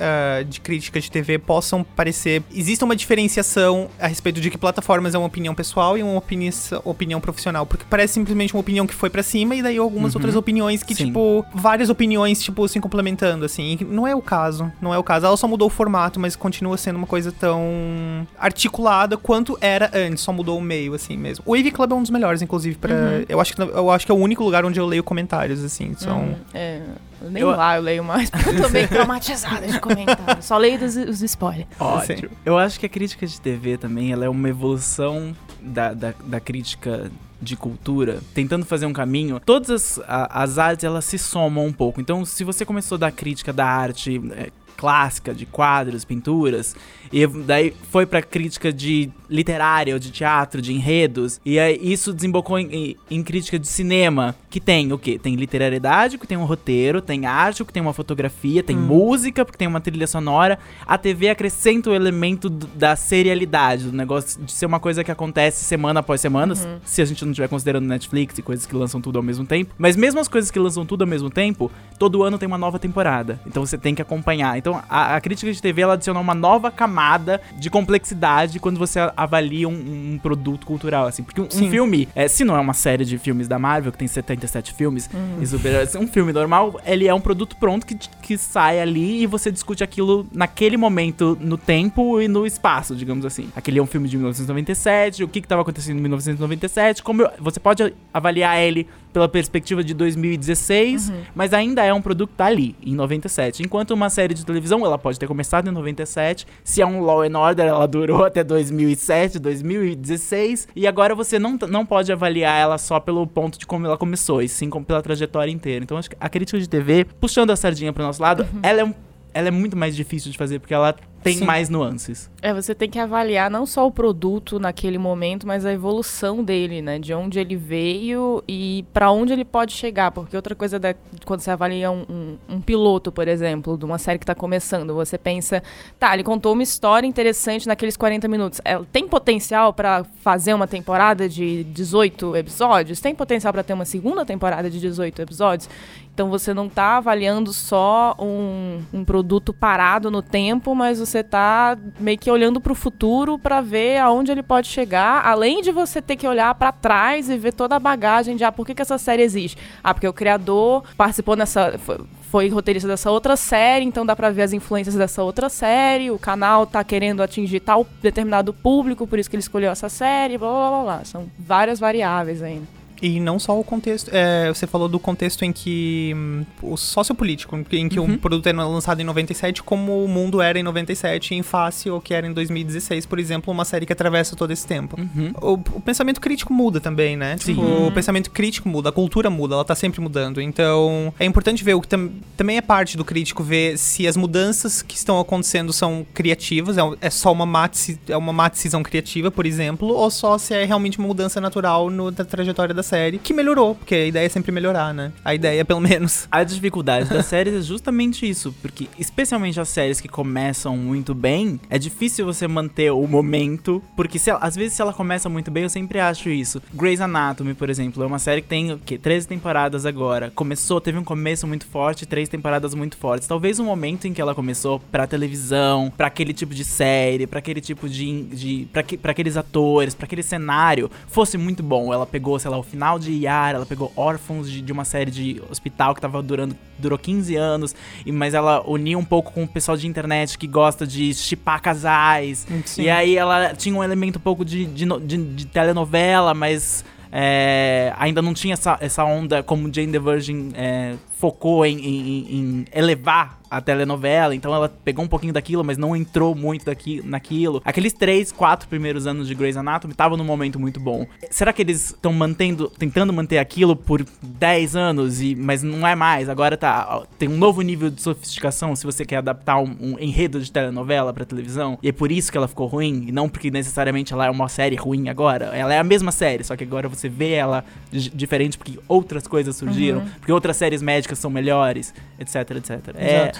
[0.47, 2.43] de crítica de TV possam parecer.
[2.53, 6.49] Existe uma diferenciação a respeito de que plataformas é uma opinião pessoal e uma opini
[6.83, 7.65] opinião profissional.
[7.65, 10.95] Porque parece simplesmente uma opinião que foi pra cima e daí algumas outras opiniões que,
[10.95, 11.07] Sim.
[11.07, 13.77] tipo, várias opiniões, tipo, se complementando, assim.
[13.79, 14.71] E não é o caso.
[14.81, 15.25] Não é o caso.
[15.25, 20.23] Ela só mudou o formato, mas continua sendo uma coisa tão articulada quanto era antes.
[20.23, 21.43] Só mudou o meio, assim mesmo.
[21.45, 22.95] O Wave Club é um dos melhores, inclusive, pra.
[23.27, 25.93] Eu, acho que, eu acho que é o único lugar onde eu leio comentários, assim.
[25.97, 26.19] São.
[26.19, 26.81] Hum, é,
[27.21, 30.45] eu nem Eu- lá eu leio mais, porque eu tô meio traumatizada de comentários.
[30.45, 31.67] Só leio dos, os spoilers.
[31.79, 32.29] Ótimo.
[32.45, 36.39] Eu acho que a crítica de TV também ela é uma evolução da, da, da
[36.39, 37.09] crítica
[37.41, 39.39] de cultura, tentando fazer um caminho.
[39.39, 42.01] Todas as, a- as artes elas se somam um pouco.
[42.01, 46.75] Então, se você começou da crítica da arte, é, clássica, de quadros, pinturas,
[47.11, 52.13] e daí foi pra crítica de literária, ou de teatro, de enredos, e aí isso
[52.13, 55.19] desembocou em, em, crítica de cinema, que tem o quê?
[55.21, 59.57] Tem literariedade, que tem um roteiro, tem arte, que tem uma fotografia, tem música, porque
[59.57, 60.57] tem uma trilha sonora.
[60.85, 65.11] A TV acrescenta o elemento do- da serialidade, do negócio de ser uma coisa que
[65.11, 66.53] acontece semana após semana,
[66.85, 69.73] se a gente não estiver considerando Netflix e coisas que lançam tudo ao mesmo tempo.
[69.77, 72.79] Mas mesmo as coisas que lançam tudo ao mesmo tempo, todo ano tem uma nova
[72.79, 73.39] temporada.
[73.45, 74.57] Então você tem que acompanhar.
[74.57, 78.99] Então a, a crítica de TV ela adiciona uma nova camada de complexidade quando você
[79.15, 81.23] avalia um, um produto cultural, assim.
[81.23, 83.97] Porque um, um filme, é, se não é uma série de filmes da Marvel, que
[83.97, 85.09] tem 77 filmes,
[85.45, 89.51] super-heróis, um filme normal, ele é um produto pronto que, que sai ali e você
[89.51, 93.49] discute aquilo naquele momento, no tempo e no espaço, digamos assim.
[93.55, 97.59] Aquele é um filme de 1997, o que estava acontecendo em 1997, como eu- você
[97.59, 102.75] pode avaliar ele pela perspectiva de 2016, mas ainda é um produto que tá ali,
[102.85, 103.63] em 97.
[103.63, 107.21] Enquanto uma série de televisão, ela pode ter começado em 97, se é um Law
[107.21, 112.77] and Order, ela durou até 2007, 2016, e agora você não, não pode avaliar ela
[112.77, 115.83] só pelo ponto de como ela começou, e sim pela trajetória inteira.
[115.83, 118.83] Então acho que a crítica de TV, puxando a sardinha pro nosso lado, ela é
[118.83, 118.93] um
[119.33, 120.95] ela é muito mais difícil de fazer porque ela
[121.27, 121.45] tem Sim.
[121.45, 122.29] mais nuances.
[122.41, 126.81] É, você tem que avaliar não só o produto naquele momento, mas a evolução dele,
[126.81, 126.99] né?
[126.99, 130.11] De onde ele veio e pra onde ele pode chegar.
[130.11, 130.93] Porque outra coisa da,
[131.25, 134.93] quando você avalia um, um- um piloto, por exemplo, de uma série que tá começando,
[134.93, 135.61] você pensa,
[135.99, 138.61] tá, ele contou uma história interessante naqueles 40 minutos.
[138.63, 142.99] Ela tem potencial pra fazer uma temporada de 18 episódios?
[142.99, 145.69] Tem potencial pra ter uma segunda temporada de 18 episódios?
[146.17, 151.77] Então você não tá avaliando só um, um produto parado no tempo, mas você tá
[151.99, 156.15] meio que olhando pro futuro pra ver aonde ele pode chegar, além de você ter
[156.15, 158.97] que olhar pra trás e ver toda a bagagem de ah, por que, que essa
[158.97, 159.59] série existe?
[159.83, 161.77] Ah, porque o criador participou nessa.
[161.77, 161.99] Foi,
[162.31, 166.09] foi roteirista dessa outra série, então dá pra ver as influências dessa outra série.
[166.09, 170.35] O canal tá querendo atingir tal determinado público, por isso que ele escolheu essa série,
[170.35, 171.05] blá blá blá blá.
[171.05, 172.65] São várias variáveis ainda.
[173.01, 174.09] E não só o contexto.
[174.13, 176.13] é, você falou do contexto em que.
[176.15, 180.57] hum, o sociopolítico, em que um produto era lançado em 97, como o mundo era
[180.59, 184.35] em 97, em face ao que era em 2016, por exemplo, uma série que atravessa
[184.35, 184.99] todo esse tempo.
[184.99, 185.31] Uhum.
[185.41, 187.35] O, o pensamento crítico muda também, né?
[187.37, 190.41] Tipo, o pensamento crítico muda, a cultura muda, ela tá sempre mudando.
[190.41, 194.17] Então, é importante ver o que tam- também é parte do crítico ver se as
[194.17, 197.69] mudanças que estão acontecendo são criativas, é, é só uma má,
[198.07, 198.49] é uma má
[198.83, 202.83] criativa, por exemplo, ou só se é realmente uma mudança natural no, da trajetória da
[202.87, 205.11] série, que melhorou, porque a ideia é sempre melhorar, né?
[205.23, 206.27] A ideia, pelo menos.
[206.31, 211.59] A dificuldade das séries é justamente isso, porque especialmente as séries que começam muito bem,
[211.69, 215.49] é difícil você manter o momento, porque se ela- às vezes se ela começa muito
[215.51, 216.61] bem, eu sempre acho isso.
[216.73, 218.97] Grey's Anatomy, por exemplo, é uma série que tem o quê?
[218.97, 220.31] 13 temporadas agora.
[220.35, 223.27] Começou, teve um começo muito forte, três temporadas muito fortes.
[223.27, 227.39] Talvez o momento em que ela começou pra televisão, pra aquele tipo de série, pra
[227.39, 231.93] aquele tipo de, de para pra aqueles atores, pra aquele cenário, fosse muito bom.
[231.93, 235.09] Ela pegou, sei lá, o final de Yara, ela pegou órfãos de, de uma série
[235.09, 239.43] de hospital que tava durando durou 15 anos, e, mas ela uniu um pouco com
[239.43, 242.45] o pessoal de internet que gosta de chipar casais.
[242.65, 242.83] Sim.
[242.83, 247.91] E aí ela tinha um elemento um pouco de, de, de- de telenovela, mas é,
[247.97, 252.65] ainda não tinha essa, essa onda como Jane the Virgin é, focou em, em- em
[252.71, 257.61] elevar a telenovela, então ela pegou um pouquinho daquilo, mas não entrou muito daqui, naquilo.
[257.65, 261.05] Aqueles três, quatro primeiros anos de Grey's Anatomy estavam num momento muito bom.
[261.29, 265.95] Será que eles estão mantendo, tentando manter aquilo por 10 anos, e, mas não é
[265.95, 266.29] mais?
[266.29, 270.39] Agora tá, tem um novo nível de sofisticação se você quer adaptar um, um enredo
[270.41, 273.49] de telenovela pra televisão, e é por isso que ela ficou ruim, e não porque
[273.51, 275.45] necessariamente ela é uma série ruim agora.
[275.55, 279.27] Ela é a mesma série, só que agora você vê ela di- diferente porque outras
[279.27, 282.79] coisas surgiram, porque outras séries médicas são melhores, etc, etc.
[282.95, 283.39] É, Exato.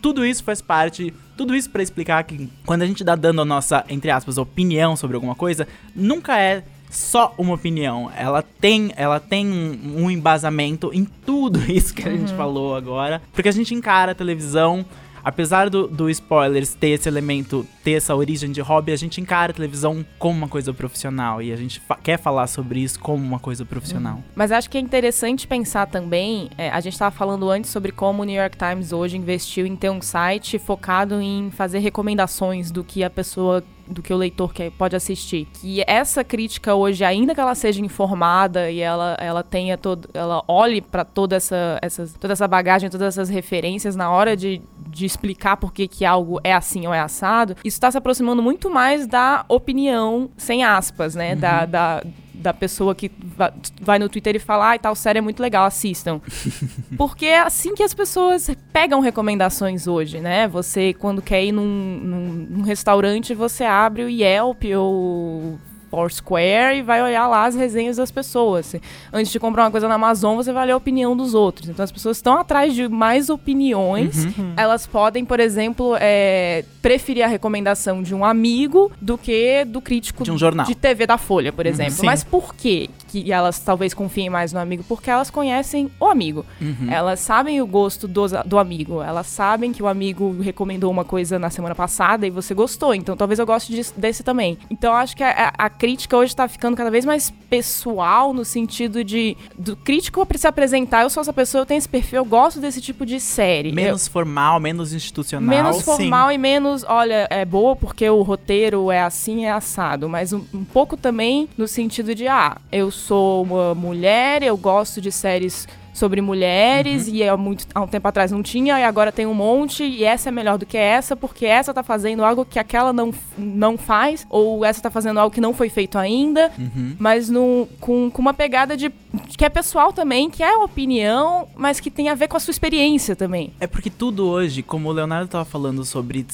[0.00, 3.44] Tudo isso faz parte, tudo isso pra explicar que quando a gente tá dando a
[3.44, 8.10] nossa, entre aspas, opinião sobre alguma coisa, nunca é só uma opinião.
[8.16, 13.20] Ela tem, ela tem um, um embasamento em tudo isso que a gente falou agora,
[13.32, 14.84] porque a gente encara a televisão
[15.26, 19.50] Apesar do, do spoilers ter esse elemento, ter essa origem de hobby, a gente encara
[19.50, 21.42] a televisão como uma coisa profissional.
[21.42, 24.22] E a gente fa- quer falar sobre isso como uma coisa profissional.
[24.36, 26.48] Mas acho que é interessante pensar também.
[26.56, 29.74] é, a gente estava falando antes sobre como o New York Times hoje investiu em
[29.74, 33.64] ter um site focado em fazer recomendações do que a pessoa.
[33.88, 35.46] Do que o leitor quer, pode assistir.
[35.60, 40.08] Que essa crítica hoje, ainda que ela seja informada e ela, ela tenha todo.
[40.12, 44.60] Ela olhe para toda essa, essas, toda essa bagagem, todas essas referências na hora de,
[44.96, 48.42] de explicar por que, que algo é assim ou é assado, isso está se aproximando
[48.42, 51.36] muito mais da opinião sem aspas, né?
[51.36, 52.02] Da, da,
[52.34, 55.64] da pessoa que va- vai no Twitter e fala, ai, tal série é muito legal,
[55.66, 56.20] assistam.
[56.96, 60.48] Porque é assim que as pessoas pegam recomendações hoje, né?
[60.48, 61.64] Você, quando quer ir num,
[62.02, 65.58] num, num restaurante, você abre o Yelp ou
[65.96, 68.66] Foursquare e vai olhar lá as resenhas das pessoas.
[68.66, 68.82] Se-
[69.12, 71.68] Antes de comprar uma coisa na Amazon, você vai ler a opinião dos outros.
[71.70, 74.26] Então as pessoas estão atrás de mais opiniões.
[74.56, 80.22] Elas podem, por exemplo, é, preferir a recomendação de um amigo do que do crítico
[80.22, 80.66] De um jornal.
[80.66, 81.92] de TV da Folha, por exemplo.
[81.92, 82.04] sim.
[82.06, 84.84] Mas por quê que elas talvez confiem mais no amigo?
[84.86, 86.44] Porque elas conhecem o amigo.
[86.60, 86.90] Uhum.
[86.90, 89.02] Elas sabem o gosto dos- do amigo.
[89.02, 92.94] Elas sabem que o amigo recomendou uma coisa na semana passada e você gostou.
[92.94, 94.58] Então talvez eu goste disso- desse também.
[94.70, 98.34] Então eu acho que a, a- a crítica hoje tá ficando cada vez mais pessoal
[98.34, 101.02] no sentido de do crítico se apresentar.
[101.04, 103.68] Eu sou essa pessoa, eu tenho esse perfil, eu gosto desse tipo de série.
[103.68, 105.48] Eu- Menos formal, menos institucional.
[105.48, 105.82] Menos sim.
[105.84, 110.08] formal e menos, olha, é boa porque o roteiro é assim, é assado.
[110.08, 115.00] Mas um, um pouco também no sentido de, ah, eu sou uma mulher, eu gosto
[115.00, 119.10] de séries sobre mulheres e há, muito, há um tempo atrás não tinha e agora
[119.10, 122.44] tem um monte e essa é melhor do que essa porque essa tá fazendo algo
[122.44, 126.50] que aquela não, não faz ou essa tá fazendo algo que não foi feito ainda
[126.58, 126.96] Uhum.
[126.98, 128.90] mas no, com, com uma pegada de
[129.36, 132.50] que é pessoal também, que é opinião, mas que tem a ver com a sua
[132.50, 133.52] experiência também.
[133.58, 136.26] É porque tudo hoje, como o Leonardo tava falando sobre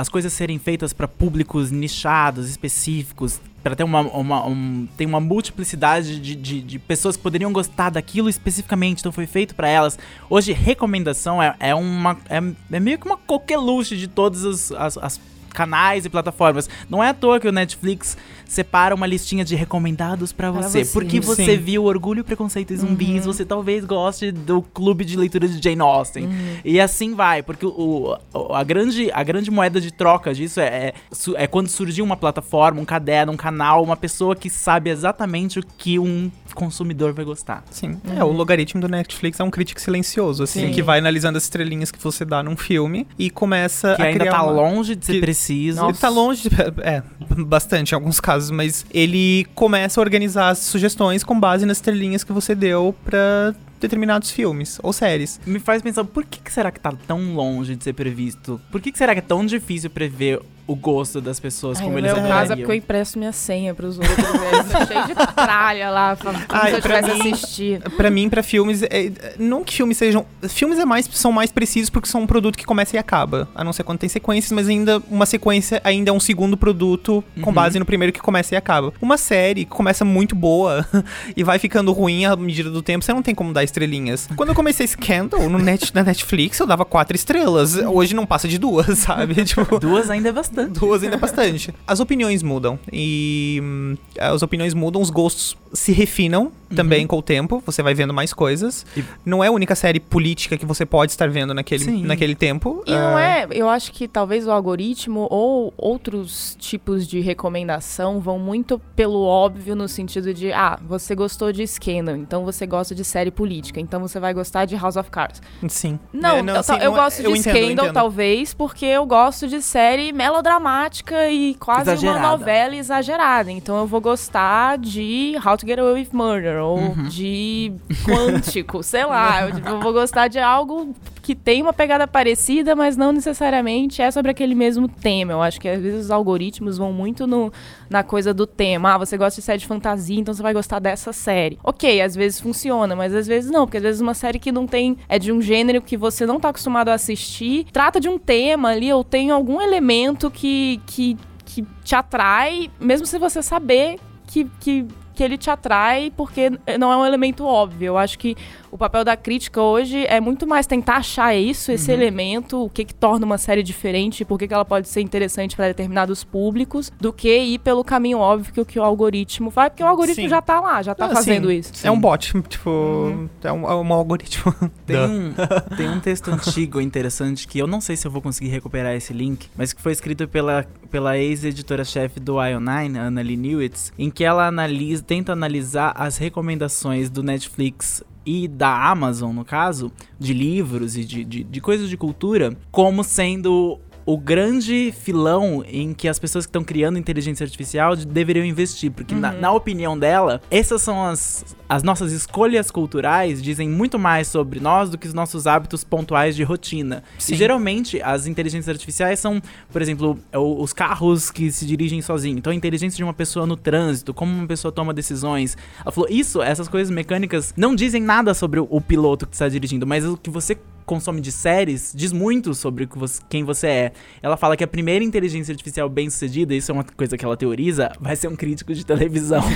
[0.00, 5.20] as coisas serem feitas pra públicos nichados, específicos, pra ter uma, uma, um- tem uma
[5.20, 9.98] multiplicidade de, de, de pessoas que poderiam gostar daquilo especificamente, então foi feito pra elas.
[10.28, 12.16] Hoje, recomendação é, é uma.
[12.28, 12.38] É,
[12.76, 16.68] é meio que uma coqueluche de todas as, as, as canais e plataformas.
[16.88, 18.16] Não é à toa que o Netflix
[18.50, 20.84] separa uma listinha de recomendados pra Pra você.
[20.84, 20.92] você.
[20.92, 21.26] Porque Sim.
[21.28, 25.80] você viu Orgulho, Preconceito e Zumbis, você talvez goste do clube de leitura de Jane
[25.80, 26.28] Austen.
[26.64, 30.64] E assim vai, porque o, o- a, grande, a grande moeda de troca disso é,
[30.88, 30.94] é,
[31.36, 35.62] é quando surgiu uma plataforma, um caderno, um canal, uma pessoa que sabe exatamente o
[35.78, 37.62] que um consumidor vai gostar.
[37.70, 38.00] Sim.
[38.16, 40.72] É, o logaritmo do Netflix é um crítico silencioso, assim, Sim.
[40.72, 44.18] que vai analisando as estrelinhas que você dá num filme e começa Que a ainda
[44.18, 44.50] criar tá uma...
[44.52, 45.84] longe de ser que- preciso.
[45.84, 47.02] Ele tá longe, de, é,
[47.44, 52.22] bastante em alguns casos, mas ele começa a organizar as sugestões com base nas estrelinhas
[52.22, 55.40] que você deu pra determinados filmes ou séries.
[55.46, 58.60] Me faz pensar, por que, que será que tá tão longe de ser previsto?
[58.70, 61.98] Por que, que será que é tão difícil prever o gosto das pessoas Ai, como
[61.98, 62.58] eles meu caso é adorariam?
[62.58, 64.14] porque eu empresto minha senha pros outros.
[64.86, 67.90] Cheios de tralha lá, como Ai, se eu tivesse mim- assistido.
[67.90, 70.24] Pra mim, pra filmes, é, não que filmes sejam.
[70.48, 73.48] Filmes é mais, são mais precisos porque são um produto que começa e acaba.
[73.52, 77.24] A não ser quando tem sequências, mas ainda uma sequência ainda é um segundo produto
[77.40, 77.54] com Uhum.
[77.54, 78.92] base no primeiro que começa e acaba.
[79.02, 80.86] Uma série que começa muito boa
[81.36, 84.28] e vai ficando ruim à medida do tempo, você não tem como dar estrelinhas.
[84.36, 87.76] Quando eu comecei Scandal no net, na Netflix, eu dava quatro estrelas.
[87.76, 89.44] Hoje não passa de duas, sabe?
[89.44, 89.78] tipo.
[89.78, 90.78] Duas ainda é bastante.
[90.78, 91.72] Duas ainda é bastante.
[91.86, 92.78] As opiniões mudam.
[92.92, 97.62] E hum, as opiniões mudam, os gostos se refinam também com o tempo.
[97.66, 98.84] Você vai vendo mais coisas.
[98.96, 102.04] E- Não é a única série política que você pode estar vendo naquele, Sim.
[102.04, 102.82] naquele tempo.
[102.86, 108.20] E não Ah, é, eu acho que talvez o algoritmo ou outros tipos de recomendação
[108.20, 112.94] vão muito pelo óbvio no sentido de, ah, você gostou de Scandal, então você gosta
[112.94, 115.42] de série política, então você vai gostar de House of Cards.
[115.68, 115.98] Sim.
[116.12, 117.92] Não, É, eu, assim, eu não é- gosto de eu entendo, Scandal, entendo.
[117.94, 122.18] talvez, porque eu gosto de série melodramática e quase Exagerada.
[122.18, 123.50] uma novela exagerada.
[123.50, 127.08] Então eu vou gostar de How to Get Away with Murder ou Uhum.
[127.08, 127.72] de
[128.04, 129.42] Quântico, sei lá.
[129.42, 134.02] Eu, tipo, eu vou gostar de algo que tem uma pegada parecida, mas não necessariamente
[134.02, 135.32] é sobre aquele mesmo tema.
[135.32, 137.52] Eu acho que às vezes os algoritmos vão muito no,
[137.88, 138.94] na coisa do tema.
[138.94, 141.58] Ah, você gosta de série de fantasia, então você vai gostar dessa série.
[141.62, 144.66] Ok, às vezes funciona, mas às vezes não, porque às vezes uma série que não
[144.66, 144.96] tem.
[145.08, 148.70] é de um gênero que você não tá acostumado a assistir, trata de um tema
[148.70, 154.50] ali, ou tem algum elemento que, que, que te atrai, mesmo se você saber que.
[154.60, 154.86] que
[155.20, 157.88] que ele te atrai porque não é um elemento óbvio.
[157.88, 158.34] Eu acho que
[158.70, 162.84] o papel da crítica hoje é muito mais tentar achar isso, esse elemento, o que,
[162.84, 166.92] que torna uma série diferente, por que, que ela pode ser interessante para determinados públicos,
[167.00, 170.22] do que ir pelo caminho óbvio que, o- que o algoritmo vai, porque o algoritmo
[170.24, 170.28] Sim.
[170.28, 171.56] já tá lá, já tá Ah, fazendo sim.
[171.58, 171.72] isso.
[171.86, 173.28] É um bot, tipo.
[173.42, 174.54] É, um, é um algoritmo.
[174.86, 175.32] Tem um,
[175.76, 179.12] tem um texto antigo interessante que eu não sei se eu vou conseguir recuperar esse
[179.12, 184.24] link, mas que foi escrito pela, pela ex-editora-chefe do IO9, Anna Lee Newitz, em que
[184.24, 190.96] ela analisa, tenta analisar as recomendações do Netflix e da Amazon, no caso, de livros
[190.96, 193.78] e de, de, de coisas de cultura, como sendo
[194.12, 198.90] o grande filão em que as pessoas que estão criando inteligência artificial de- deveriam investir.
[198.90, 204.26] Porque, na, na opinião dela, essas são as, as nossas escolhas culturais, dizem muito mais
[204.26, 207.04] sobre nós do que os nossos hábitos pontuais de rotina.
[207.18, 207.34] Sim.
[207.34, 212.38] E geralmente as inteligências artificiais são, por exemplo, os carros que se dirigem sozinhos.
[212.38, 215.56] Então a inteligência de uma pessoa no trânsito, como uma pessoa toma decisões.
[215.82, 219.48] Ela falou, isso, essas coisas mecânicas não dizem nada sobre o, o piloto que está
[219.48, 220.58] dirigindo, mas o que você
[220.90, 222.88] consome de séries diz muito sobre
[223.28, 223.92] quem você é.
[224.20, 227.36] Ela fala que a primeira inteligência artificial bem sucedida, isso é uma coisa que ela
[227.36, 229.40] teoriza, vai ser um crítico de televisão.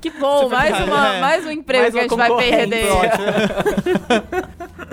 [0.00, 1.20] Que bom, mais, uma, É.
[1.20, 2.86] mais um emprego Mais que a uma gente vai perder.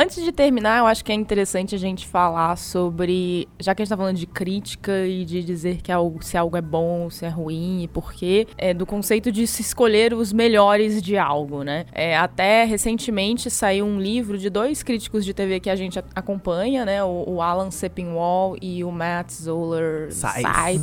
[0.00, 3.46] Antes de terminar, eu acho que é interessante a gente falar sobre.
[3.58, 6.56] Já que a gente tá falando de crítica e de dizer que algo, se algo
[6.56, 10.32] é bom, se é ruim e por quê, é do conceito de se escolher os
[10.32, 11.84] melhores de algo, né?
[11.92, 16.86] É, até recentemente saiu um livro de dois críticos de TV que a gente acompanha,
[16.86, 17.04] né?
[17.04, 20.10] O, o Alan Sepinwall e o Matt Zoller.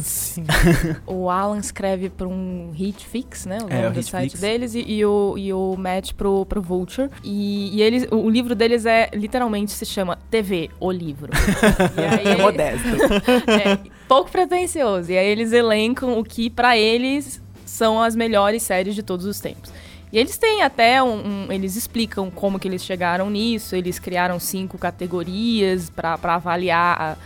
[0.03, 0.43] Sim.
[1.07, 3.57] O Alan escreve para um Hitfix, né?
[3.63, 6.61] O É, nome o do site deles, e, e o, e o Matt pro, pro
[6.61, 7.09] Vulture.
[7.23, 11.31] E, e eles, o livro deles é literalmente se chama TV, o livro.
[11.97, 12.87] E aí, É modesto.
[13.51, 15.11] é, pouco pretencioso.
[15.11, 19.39] E aí eles elencam o que pra eles são as melhores séries de todos os
[19.39, 19.71] tempos.
[20.11, 23.75] E eles têm até um, um- Eles explicam como que eles chegaram nisso.
[23.75, 27.17] Eles criaram cinco categorias pra avaliar a-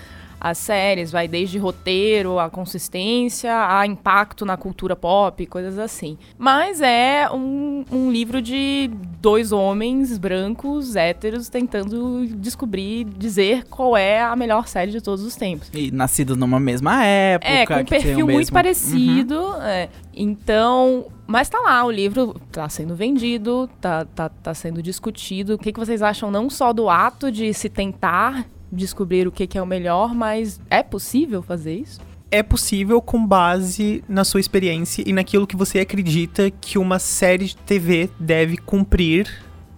[0.42, 1.12] as séries.
[1.12, 6.18] Vai desde roteiro, a consistência, a impacto na cultura pop, coisas assim.
[6.38, 8.90] Mas é um, um livro de
[9.22, 15.36] dois homens brancos, héteros, tentando descobrir, dizer qual é a melhor série de todos os
[15.36, 15.70] tempos.
[15.74, 17.52] E nascidos numa mesma época.
[17.52, 19.40] É, com um perfil muito mesmo- parecido.
[19.62, 19.90] é.
[20.14, 25.54] Então, mas tá lá, o livro tá sendo vendido, tá, tá, tá sendo discutido.
[25.54, 29.46] O que, que vocês acham não só do ato de se tentar descobrir o que,
[29.48, 32.00] que é o melhor, mas é possível fazer isso?
[32.30, 37.46] É possível com base na sua experiência e naquilo que você acredita que uma série
[37.46, 39.28] de TV deve cumprir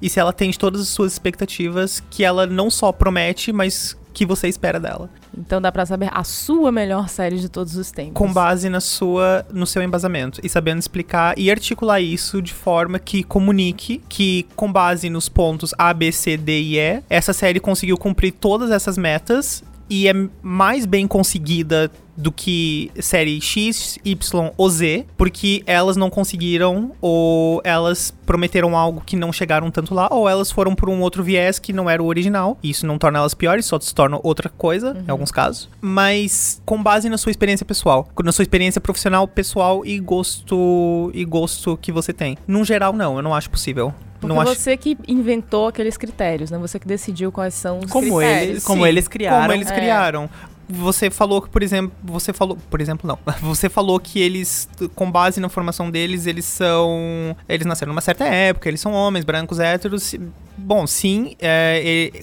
[0.04, 4.26] e se ela atende todas as suas expectativas que ela não só promete, mas que
[4.26, 5.10] você espera dela.
[5.38, 8.14] Então dá pra saber a sua melhor série de todos os tempos.
[8.14, 13.00] Com base na sua, no seu embasamento e sabendo explicar e articular isso de forma
[13.00, 17.60] que comunique que com base nos pontos A, B, C, D e E, essa série
[17.60, 24.52] conseguiu cumprir todas essas metas e é mais bem conseguida do que série X, Y
[24.56, 30.08] ou Z, porque elas não conseguiram ou elas prometeram algo que não chegaram tanto lá,
[30.12, 32.58] ou elas foram por um outro viés que não era o original.
[32.64, 35.70] Isso não torna elas piores, só se torna outra coisa, em alguns casos.
[35.82, 41.26] Mas com base na sua experiência pessoal, na sua experiência profissional, pessoal e gosto e
[41.26, 42.38] gosto que você tem.
[42.48, 43.94] Num geral, não, eu não acho possível.
[44.28, 46.58] Porque não acho você que inventou aqueles critérios, né?
[46.58, 48.50] Você que decidiu quais são os Como critérios.
[48.50, 49.42] eles, como Sim, eles criaram.
[49.42, 49.76] Como eles É.
[49.76, 50.30] criaram.
[50.70, 53.20] Você falou que, por exemplo, você falou, por exemplo, não.
[53.42, 58.24] Você falou que eles, com base na formação deles, eles são, eles nasceram numa certa
[58.26, 60.16] época, eles são homens, brancos, héteros.
[60.58, 62.22] Bom, sim, é, é,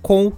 [0.00, 0.32] com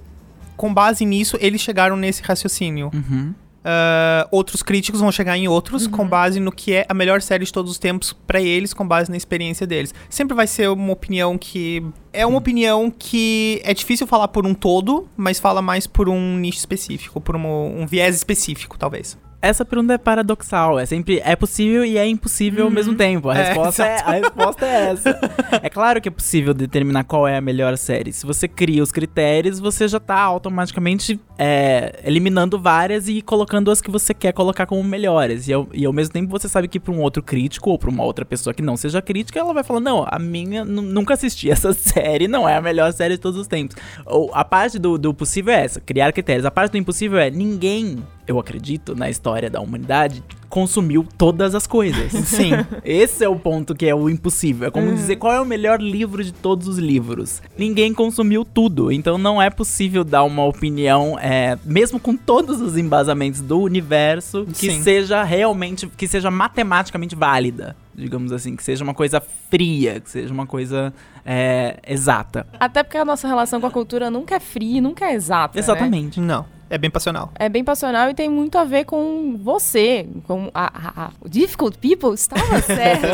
[0.57, 2.91] com base nisso, eles chegaram nesse raciocínio.
[2.95, 3.35] Uhum.
[3.65, 7.45] Ah, outros críticos vão chegar em outros com base no que é a melhor série
[7.45, 9.95] de todos os tempos pra eles, com base na experiência deles.
[10.11, 11.83] Sempre vai ser uma opinião que.
[12.13, 16.37] É uma opinião que é difícil falar por um todo, mas fala mais por um
[16.37, 19.17] nicho específico, por uma- um viés específico, talvez.
[19.47, 20.79] Essa pergunta é paradoxal.
[20.79, 23.29] É sempre é possível e é impossível ao mesmo tempo.
[23.31, 25.21] A É, resposta é, a resposta é essa.
[25.63, 28.13] É claro que é possível determinar qual é a melhor série.
[28.13, 33.81] Se você cria os critérios, você já tá automaticamente é, eliminando várias e colocando as
[33.81, 35.49] que você quer colocar como melhores.
[35.49, 37.91] E ao, e ao mesmo tempo você sabe que para um outro crítico ou para
[37.91, 41.15] uma outra pessoa que não seja crítica, ela vai falar: não, a minha nu- nunca
[41.15, 43.77] assisti essa série, não é a melhor série de todos os tempos.
[44.07, 46.45] Ou a parte do, do possível é essa, criar critérios.
[46.47, 51.67] A parte do impossível é ninguém, eu acredito, na história da humanidade, consumiu todas as
[51.67, 52.13] coisas.
[52.29, 52.53] Sim.
[52.85, 54.69] Esse é o ponto que é o impossível.
[54.69, 57.43] É como dizer qual é o melhor livro de todos os livros.
[57.59, 62.77] Ninguém consumiu tudo, então não é possível dar uma opinião, é, mesmo com todos os
[62.79, 64.83] embasamentos do universo, que Sim.
[64.83, 67.77] seja realmente, que seja matematicamente válida.
[67.95, 70.93] Digamos assim, que seja uma coisa fria, que seja uma coisa
[71.25, 72.47] é, exata.
[72.59, 75.57] Até porque a nossa relação com a cultura nunca é fria, nunca é exata.
[75.57, 75.61] né?
[75.61, 76.21] Exatamente.
[76.21, 76.45] Não.
[76.71, 77.31] É bem passional.
[77.37, 80.07] É bem passional e tem muito a ver com você.
[80.27, 83.07] Com a, a- a- o Difficult People estava certo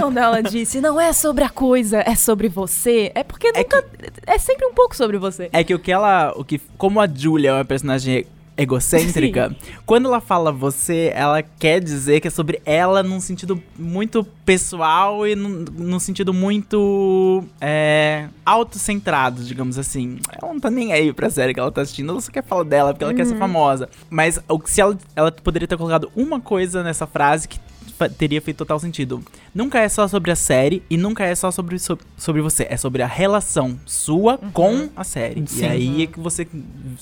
[0.00, 3.10] quando ela disse: não é sobre a coisa, é sobre você.
[3.14, 3.84] É porque nunca.
[4.26, 5.48] É, sempre um pouco sobre você.
[5.52, 6.32] É que o que ela.
[6.36, 8.26] O que, como a Julia é uma personagem
[8.58, 9.54] egocêntrica,
[9.86, 15.24] quando ela fala você, ela quer dizer que é sobre ela num sentido muito pessoal
[15.24, 20.18] e num, num sentido muito é, autocentrado, digamos assim.
[20.42, 22.64] Ela não tá nem aí pra série que ela tá assistindo, ela só quer falar
[22.64, 23.88] dela porque ela quer ser famosa.
[24.10, 27.60] Mas se ela, ela poderia ter colocado uma coisa nessa frase que
[28.16, 29.22] teria feito total sentido.
[29.54, 32.66] Nunca é só sobre a série e nunca é só sobre, so- sobre você.
[32.70, 35.44] É sobre a relação sua com a série.
[35.46, 35.62] Sim.
[35.62, 36.46] E aí é que você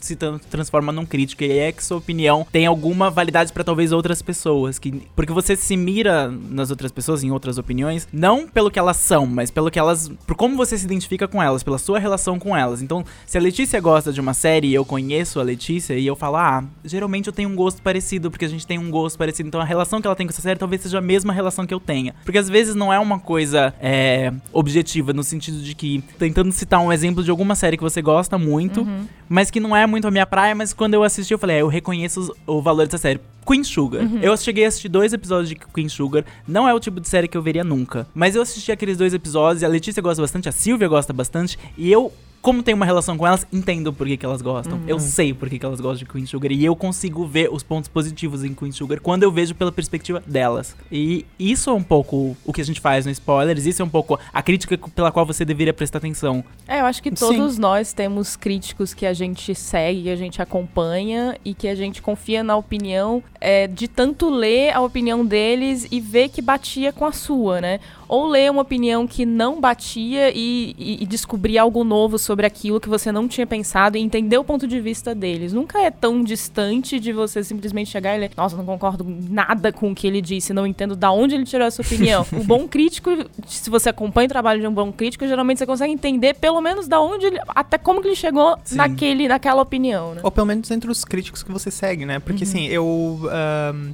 [0.01, 1.43] se tran- transforma num crítico.
[1.45, 4.79] E aí é que sua opinião tem alguma validade pra talvez outras pessoas.
[4.79, 8.97] Que, porque você se mira nas outras pessoas, em outras opiniões, não pelo que elas
[8.97, 10.11] são, mas pelo que elas.
[10.27, 12.83] Por como você se identifica com elas, pela sua relação com elas.
[12.83, 16.17] Então, se a Letícia gosta de uma série e eu conheço a Letícia e eu
[16.17, 19.49] falo, ah, geralmente eu tenho um gosto parecido, porque a gente tem um gosto parecido.
[19.49, 21.75] Então a relação que ela tem com essa série talvez seja a mesma relação que
[21.75, 22.15] eu tenha.
[22.25, 26.81] Porque às vezes não é uma coisa é, objetiva, no sentido de que, tentando citar
[26.81, 28.87] um exemplo de alguma série que você gosta muito,
[29.29, 31.63] mas que não é muito a minha praia, mas quando eu assisti, eu falei, é,
[31.63, 33.21] eu reconheço o valor dessa série.
[33.47, 34.03] Queen Sugar.
[34.21, 36.25] Eu cheguei a assistir dois episódios de Queen Sugar.
[36.47, 38.07] Não é o tipo de série que eu veria nunca.
[38.15, 41.91] Mas eu assisti aqueles dois episódios, a Letícia gosta bastante, a Silvia gosta bastante, e
[41.91, 42.13] eu.
[42.43, 44.81] Como tenho uma relação com elas, entendo por que, que elas gostam.
[44.87, 46.53] Eu sei por que, que elas gostam de Queen Sugar.
[46.53, 50.23] E eu consigo ver os pontos positivos em Queen Sugar quando eu vejo pela perspectiva
[50.25, 50.77] delas.
[50.93, 53.67] E isso é um pouco o que a gente faz no Spoilers.
[53.67, 56.45] Isso é um pouco a crítica pela qual você deveria prestar atenção.
[56.69, 60.41] É, eu acho que todos nós temos críticos que a gente segue, que a gente
[60.41, 65.87] acompanha e que a gente confia na opinião é, de tanto ler a opinião deles
[65.91, 67.81] e ver que batia com a sua, né?
[68.09, 72.81] Ou ler uma opinião que não batia e, e- e descobrir algo novo sobre aquilo
[72.81, 75.53] que você não tinha pensado e entender o ponto de vista deles.
[75.53, 79.91] Nunca é tão distante de você simplesmente chegar e ler, nossa, não concordo nada com
[79.91, 82.25] o que ele disse, não entendo da onde ele tirou essa opinião.
[82.33, 83.11] o bom crítico,
[83.49, 86.87] se você acompanha o trabalho de um bom crítico, geralmente você consegue entender pelo menos
[86.87, 88.77] da onde ele, até como que ele chegou Sim.
[88.77, 90.21] naquele, naquela opinião, né?
[90.23, 92.21] Ou pelo menos entre os críticos que você segue, né?
[92.21, 93.26] Porque assim, eu,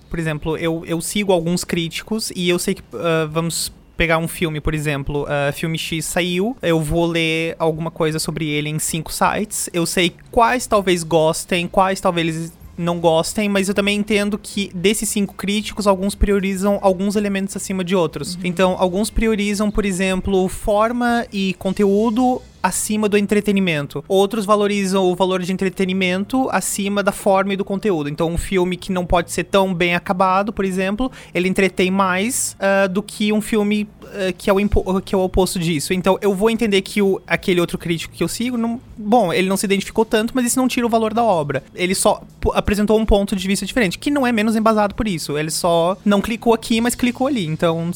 [0.08, 4.26] por exemplo, eu, eu sigo alguns críticos e eu sei que, ah, vamos pegar um
[4.26, 8.78] filme, por exemplo, ah, filme X saiu, eu vou ler alguma coisa sobre ele em
[8.78, 14.38] cinco sites, eu sei quais talvez gostem, quais talvez não gostem, mas eu também entendo
[14.38, 18.38] que desses cinco críticos, alguns priorizam alguns elementos acima de outros.
[18.42, 24.04] Então, alguns priorizam, por exemplo, forma e conteúdo acima do entretenimento.
[24.06, 28.08] Outros valorizam o valor de entretenimento acima da forma e do conteúdo.
[28.08, 32.56] Então, um filme que não pode ser tão bem acabado, por exemplo, ele entretém mais
[32.60, 35.92] ah, do que um filme ah, que, é o impo- que é o oposto disso.
[35.92, 39.48] Então, eu vou entender que o, aquele outro crítico que eu sigo, não, bom, ele
[39.48, 41.62] não se identificou tanto, mas isso não tira o valor da obra.
[41.74, 42.22] Ele só
[42.54, 45.36] apresentou um ponto de vista diferente, que não é menos embasado por isso.
[45.38, 47.46] Ele só não clicou aqui, mas clicou ali.
[47.46, 47.90] Então,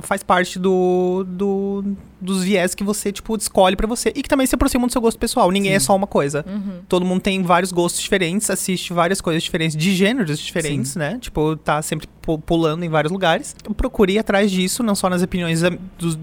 [0.00, 1.84] faz parte do, do
[2.22, 4.10] dos viés que você, tipo, escolhe pra você.
[4.14, 5.50] E que também se aproximam do seu gosto pessoal.
[5.50, 6.44] Ninguém é só uma coisa.
[6.88, 11.18] Todo mundo tem vários gostos diferentes, assiste várias coisas diferentes, de gêneros diferentes, né?
[11.20, 13.54] Tipo, tá sempre pu- pulando em vários lugares.
[13.66, 15.62] Eu procure ir atrás disso, não só nas opiniões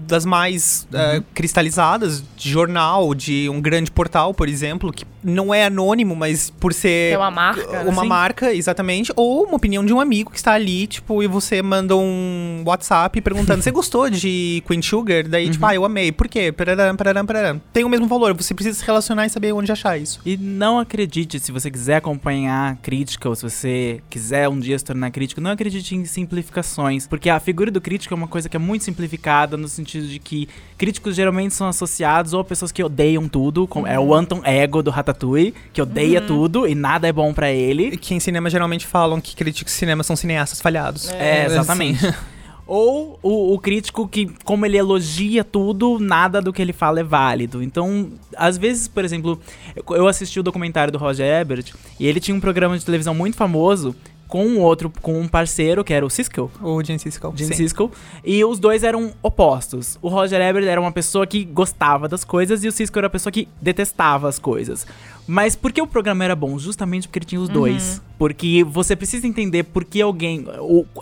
[0.06, 5.64] das mais eh, cristalizadas, de jornal, de um grande portal, por exemplo, que não é
[5.66, 8.08] anônimo, mas por ser É uma marca, uma Sim.
[8.08, 11.94] marca, exatamente, ou uma opinião de um amigo que está ali, tipo, e você manda
[11.96, 15.28] um WhatsApp perguntando: você gostou de Queen Sugar?
[15.28, 16.10] Daí, tipo, ah, eu amei.
[16.10, 16.50] Por quê?
[16.50, 17.60] Pararam, pararam, pararam.
[17.72, 20.20] Tem o mesmo valor, você precisa se relacionar e saber onde achar isso.
[20.24, 24.84] E não acredite, se você quiser acompanhar crítica ou se você quiser um dia se
[24.84, 28.56] tornar crítico, não acredite em simplificações, porque a figura do crítico é uma coisa que
[28.56, 32.82] é muito simplificada no sentido de que críticos geralmente são associados ou a pessoas que
[32.82, 37.12] odeiam tudo, como é o Anton Ego do Ratatouille, que odeia tudo e nada é
[37.12, 37.88] bom pra ele.
[37.88, 41.10] E que em cinema geralmente falam que críticos de cinema são cineastas falhados.
[41.10, 42.00] É, exatamente.
[42.72, 47.02] Ou o, o crítico que, como ele elogia tudo, nada do que ele fala é
[47.02, 47.60] válido.
[47.64, 49.40] Então, às vezes, por exemplo,
[49.88, 53.36] eu- assisti o documentário do Roger Ebert e ele tinha um programa de televisão muito
[53.36, 53.92] famoso
[54.28, 56.48] com um outro, com um parceiro, que era o Siskel.
[56.62, 57.32] O Gene Siskel.
[57.36, 57.52] Gene.
[57.56, 57.90] Siskel.
[58.24, 59.98] E os dois eram opostos.
[60.00, 63.10] O Roger Ebert era uma pessoa que gostava das coisas e o Siskel era uma
[63.10, 64.86] pessoa que detestava as coisas.
[65.26, 66.58] Mas por que o programa era bom?
[66.58, 68.02] Justamente porque ele tinha os dois.
[68.18, 70.44] Porque você precisa entender por que alguém.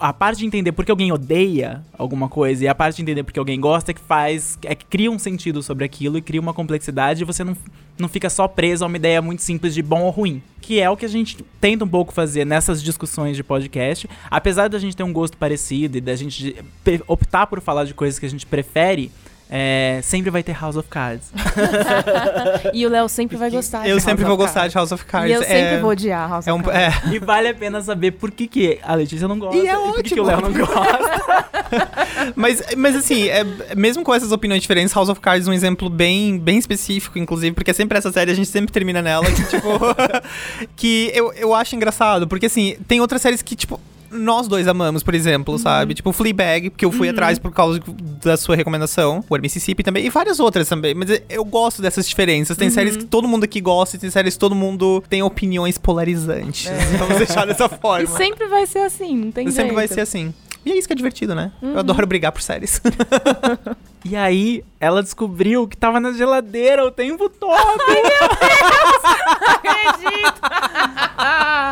[0.00, 3.24] a parte de entender por que alguém odeia alguma coisa e a parte de entender
[3.24, 4.58] por que alguém gosta é que faz.
[4.64, 7.56] é que cria um sentido sobre aquilo e cria uma complexidade e você não,
[7.98, 10.42] não fica só preso a uma ideia muito simples de bom ou ruim.
[10.60, 14.08] Que é o que a gente tenta um pouco fazer nessas discussões de podcast.
[14.30, 16.54] Apesar da gente ter um gosto parecido e da gente
[17.06, 19.10] optar por falar de coisas que a gente prefere,
[19.50, 21.32] é, sempre vai ter House of Cards.
[22.74, 24.72] E o Léo sempre vai gostar de Eu House sempre of vou gostar Cards.
[24.72, 25.30] de House of Cards.
[25.30, 27.04] E eu sempre é, vou odiar House é of um, Cards.
[27.06, 29.74] é, e vale a pena saber por que, que a Letícia não gosta E é
[29.76, 30.24] por que, que o.
[30.24, 31.48] Léo não gosta.
[32.34, 33.44] Mas, mas assim, é-
[33.76, 37.54] mesmo com essas opiniões diferentes, House of Cards é um exemplo bem, bem específico, inclusive,
[37.54, 39.68] porque é sempre essa série, a gente sempre termina nela, que, tipo,
[40.76, 43.80] que eu, eu acho engraçado, porque assim, tem outras séries que, tipo,
[44.10, 45.58] nós dois amamos, por exemplo, Uhum.
[45.58, 45.94] sabe?
[45.94, 47.78] Tipo, Fleabag, que eu fui atrás por causa
[48.22, 52.56] da sua recomendação, o Mississippi também, e várias outras também, mas eu gosto dessas diferenças.
[52.56, 52.60] Uhum.
[52.60, 55.78] Tem séries que todo mundo aqui gosta e tem séries que todo mundo tem opiniões
[55.78, 56.70] polarizantes.
[56.98, 58.00] Vamos deixar dessa forma.
[58.00, 58.04] É.
[58.04, 59.74] E sempre vai ser assim, não tem Sempre jeito.
[59.74, 60.34] vai ser assim.
[60.66, 61.52] E é isso que é divertido, né?
[61.62, 61.72] Uhum.
[61.72, 62.80] Eu adoro brigar por séries.
[64.04, 67.82] E aí, ela descobriu que tava na geladeira o tempo todo.
[69.44, 70.40] acredito!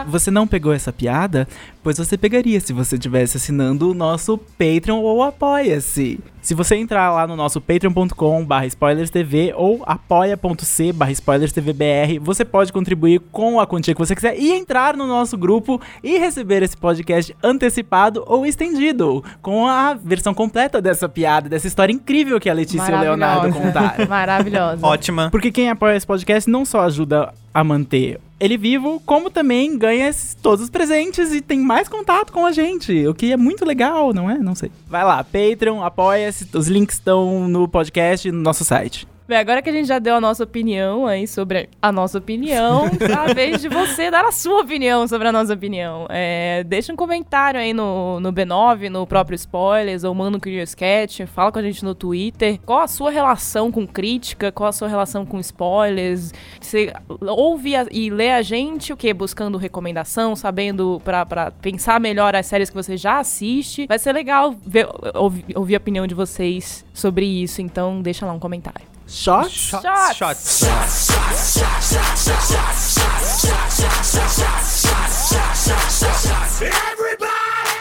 [0.09, 1.47] Você não pegou essa piada?
[1.87, 6.18] Pois você pegaria se você estivesse assinando o nosso Patreon ou Apoia-se.
[6.43, 12.72] Se você entrar lá no nosso patreon.com barra spoilerstv ou apoia.c barra spoilerstvbr, você pode
[12.72, 16.76] contribuir com a quantia que você quiser e entrar no nosso grupo e receber esse
[16.76, 22.55] podcast antecipado ou estendido, com a versão completa dessa piada, dessa história incrível que a
[22.55, 24.07] Letícia e o Leonardo contaram.
[24.11, 24.84] Maravilhosa.
[24.84, 25.30] Ótima.
[25.30, 30.11] Porque quem apoia esse podcast não só ajuda a manter ele vivo, como também ganha
[30.43, 34.12] todos os presentes e tem mais contato com a gente, o que é muito legal,
[34.12, 34.39] não é?
[34.39, 34.70] Não sei.
[34.87, 39.07] Vai lá, Patreon, apoia-se, os links estão no podcast e no nosso site.
[39.29, 42.85] Bem, agora que a gente já deu a nossa opinião aí sobre a nossa opinião,
[43.01, 46.07] é a vez de você dar a sua opinião sobre a nossa opinião.
[46.09, 50.77] É, deixa um comentário aí no, no B9, no próprio Spoilers, ou manda um Curious
[50.77, 52.61] Cat, fala com a gente no Twitter.
[52.64, 56.33] Qual a sua relação com crítica, qual a sua relação com spoilers?
[56.61, 59.12] Você ouve a- e lê a gente, o quê?
[59.12, 63.89] Buscando recomendação, sabendo pra, pra pensar melhor as séries que você já assiste.
[63.89, 68.33] Vai ser legal ver- ouvir, ouvir a opinião de vocês sobre isso, então deixa lá
[68.33, 68.95] um comentário.
[69.07, 69.70] Shots?
[69.70, 70.16] Shots.
[70.16, 70.66] Shots.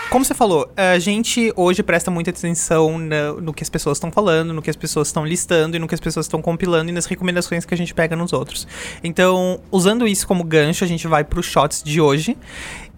[0.09, 4.11] Como você falou, a gente hoje presta muita atenção na- no que as pessoas estão
[4.11, 6.93] falando, no que as pessoas estão listando e no que as pessoas estão compilando e
[6.93, 8.65] nas recomendações que a gente pega nos outros.
[9.03, 12.37] Então, usando isso como gancho, a gente vai pro shots de hoje.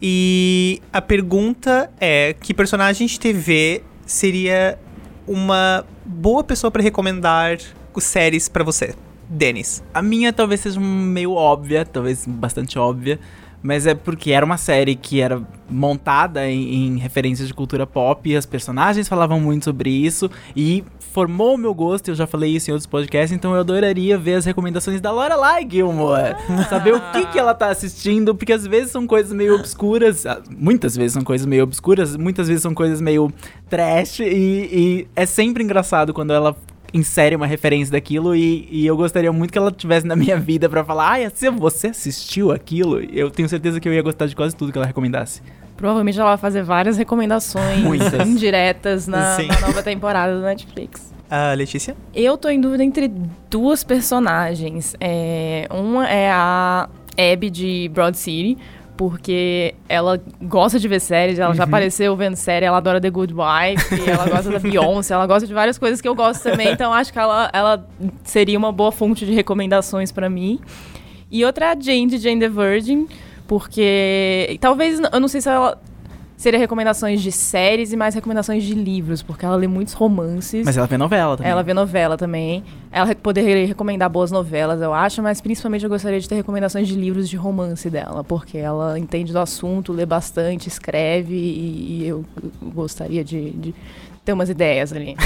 [0.02, 4.78] E a pergunta é: que personagem de TV seria
[5.26, 7.58] uma boa pessoa pra recomendar
[8.04, 8.96] séries pra você?
[9.30, 9.84] Denis.
[9.94, 13.20] A minha talvez seja meio óbvia, talvez bastante óbvia,
[13.62, 18.30] mas é porque era uma série que era montada em, em referências de cultura pop
[18.30, 20.84] e as personagens falavam muito sobre isso e
[21.18, 24.36] formou o meu gosto, eu já falei isso em outros podcasts, então eu adoraria ver
[24.36, 26.36] as recomendações da Lorelai Gilmore.
[26.70, 30.40] Saber o que, que ela tá assistindo, porque às vezes são coisas meio obscuras, ah,
[30.56, 33.32] muitas vezes são coisas meio obscuras, muitas vezes são coisas meio
[33.68, 36.56] trash e, e é sempre engraçado quando ela
[36.94, 40.70] insere uma referência daquilo e, e eu gostaria muito que ela tivesse na minha vida
[40.70, 44.36] pra falar, ai, se você assistiu aquilo, eu tenho certeza que eu ia gostar de
[44.36, 45.42] quase tudo que ela recomendasse.
[45.76, 48.28] Provavelmente ela vai fazer várias recomendações Muitas.
[48.28, 51.14] indiretas na, na nova temporada do Netflix.
[51.30, 51.96] Ah, Letícia?
[52.16, 53.12] Eu tô em dúvida entre
[53.50, 54.96] duas personagens.
[55.00, 58.58] É, uma é a Abby de Broad City,
[58.98, 63.34] porque ela gosta de ver séries, ela já apareceu vendo série, ela adora The Good
[63.34, 66.92] Wife, ela gosta da Beyoncé, ela gosta de várias coisas que eu gosto também, então
[66.92, 67.88] acho que ela, ela
[68.24, 70.60] seria uma boa fonte de recomendações pra mim.
[71.30, 73.08] E outra é a Jane de Jane the Virgin,
[73.48, 75.80] porque talvez, eu não sei se ela
[76.38, 80.64] seria recomendações de séries e mais recomendações de livros, porque ela lê muitos romances.
[80.64, 81.52] Mas ela vê novela também.
[81.52, 82.64] Ela vê novela também.
[82.92, 86.96] Ela poderia recomendar boas novelas, eu acho, mas principalmente eu gostaria de ter recomendações de
[86.96, 92.24] livros de romance dela, porque ela entende do assunto, lê bastante, escreve e, e eu
[92.62, 93.76] gostaria de, de
[94.24, 95.16] ter umas ideias ali.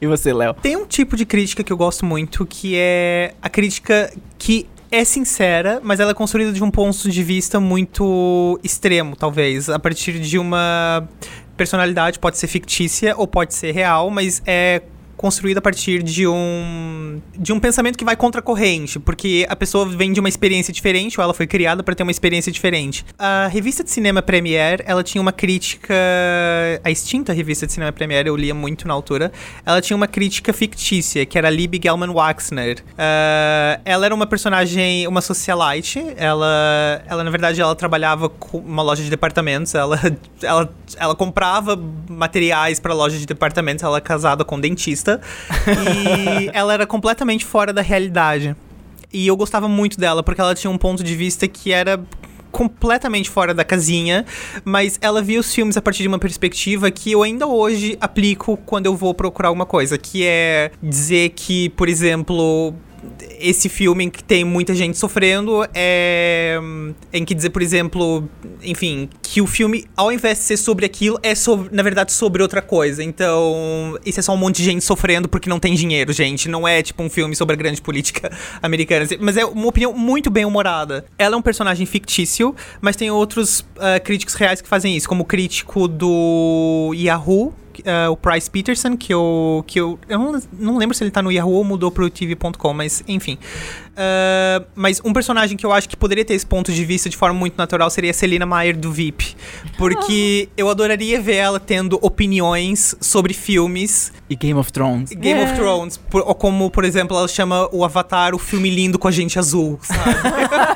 [0.00, 0.54] E você, Léo?
[0.54, 5.04] Tem um tipo de crítica que eu gosto muito, que é a crítica que é
[5.04, 9.68] sincera, mas ela é construída de um ponto de vista muito extremo, talvez.
[9.68, 11.08] A partir de uma
[11.56, 14.82] personalidade, pode ser fictícia ou pode ser real, mas é
[15.24, 19.56] construída a partir de um de um pensamento que vai contra a corrente, porque a
[19.56, 23.06] pessoa vem de uma experiência diferente ou ela foi criada para ter uma experiência diferente.
[23.18, 25.94] A revista de cinema Premiere, ela tinha uma crítica
[26.84, 29.32] a extinta revista de cinema Premiere, eu lia muito na altura.
[29.64, 32.84] Ela tinha uma crítica fictícia, que era Libby Gelman Waxner.
[32.98, 36.04] Ah, ela era uma personagem, uma socialite.
[36.18, 39.74] Ela, ela na verdade, ela trabalhava com uma loja de departamentos.
[39.74, 39.98] Ela,
[40.42, 43.82] ela, ela comprava materiais para loja de departamentos.
[43.82, 45.13] Ela é casada com um dentista
[45.66, 48.54] e ela era completamente fora da realidade.
[49.12, 52.00] E eu gostava muito dela porque ela tinha um ponto de vista que era
[52.54, 54.24] completamente fora da casinha,
[54.64, 58.56] mas ela via os filmes a partir de uma perspectiva que eu ainda hoje aplico
[58.64, 62.72] quando eu vou procurar alguma coisa, que é dizer que, por exemplo,
[63.40, 66.58] esse filme em que tem muita gente sofrendo é
[67.12, 68.28] em que dizer, por exemplo,
[68.62, 72.42] enfim, que o filme, ao invés de ser sobre aquilo, é sobre, na verdade sobre
[72.42, 73.02] outra coisa.
[73.02, 76.48] Então, isso é só um monte de gente sofrendo porque não tem dinheiro, gente.
[76.48, 78.30] Não é tipo um filme sobre a grande política
[78.62, 79.06] americana.
[79.20, 81.04] Mas é uma opinião muito bem humorada.
[81.18, 85.22] Ela é um personagem fictício, mas tem outros uh, críticos reais que fazem isso, como
[85.22, 89.64] o crítico do Yahoo, uh, o Price Peterson, que eu.
[89.66, 92.72] Que eu, eu não, não lembro se ele tá no Yahoo ou mudou pro TV.com,
[92.72, 93.38] mas enfim.
[93.96, 97.16] Uh, mas um personagem que eu acho que poderia ter esse ponto de vista de
[97.16, 99.36] forma muito natural seria a Selina Meyer do VIP.
[99.78, 104.12] Porque eu adoraria ver ela tendo opiniões sobre filmes.
[104.28, 105.10] E Game of Thrones.
[105.10, 105.44] Game É.
[105.44, 105.96] of Thrones.
[105.96, 109.38] Por- ou como, por exemplo, ela chama o Avatar o filme lindo com a gente
[109.38, 110.00] azul, sabe?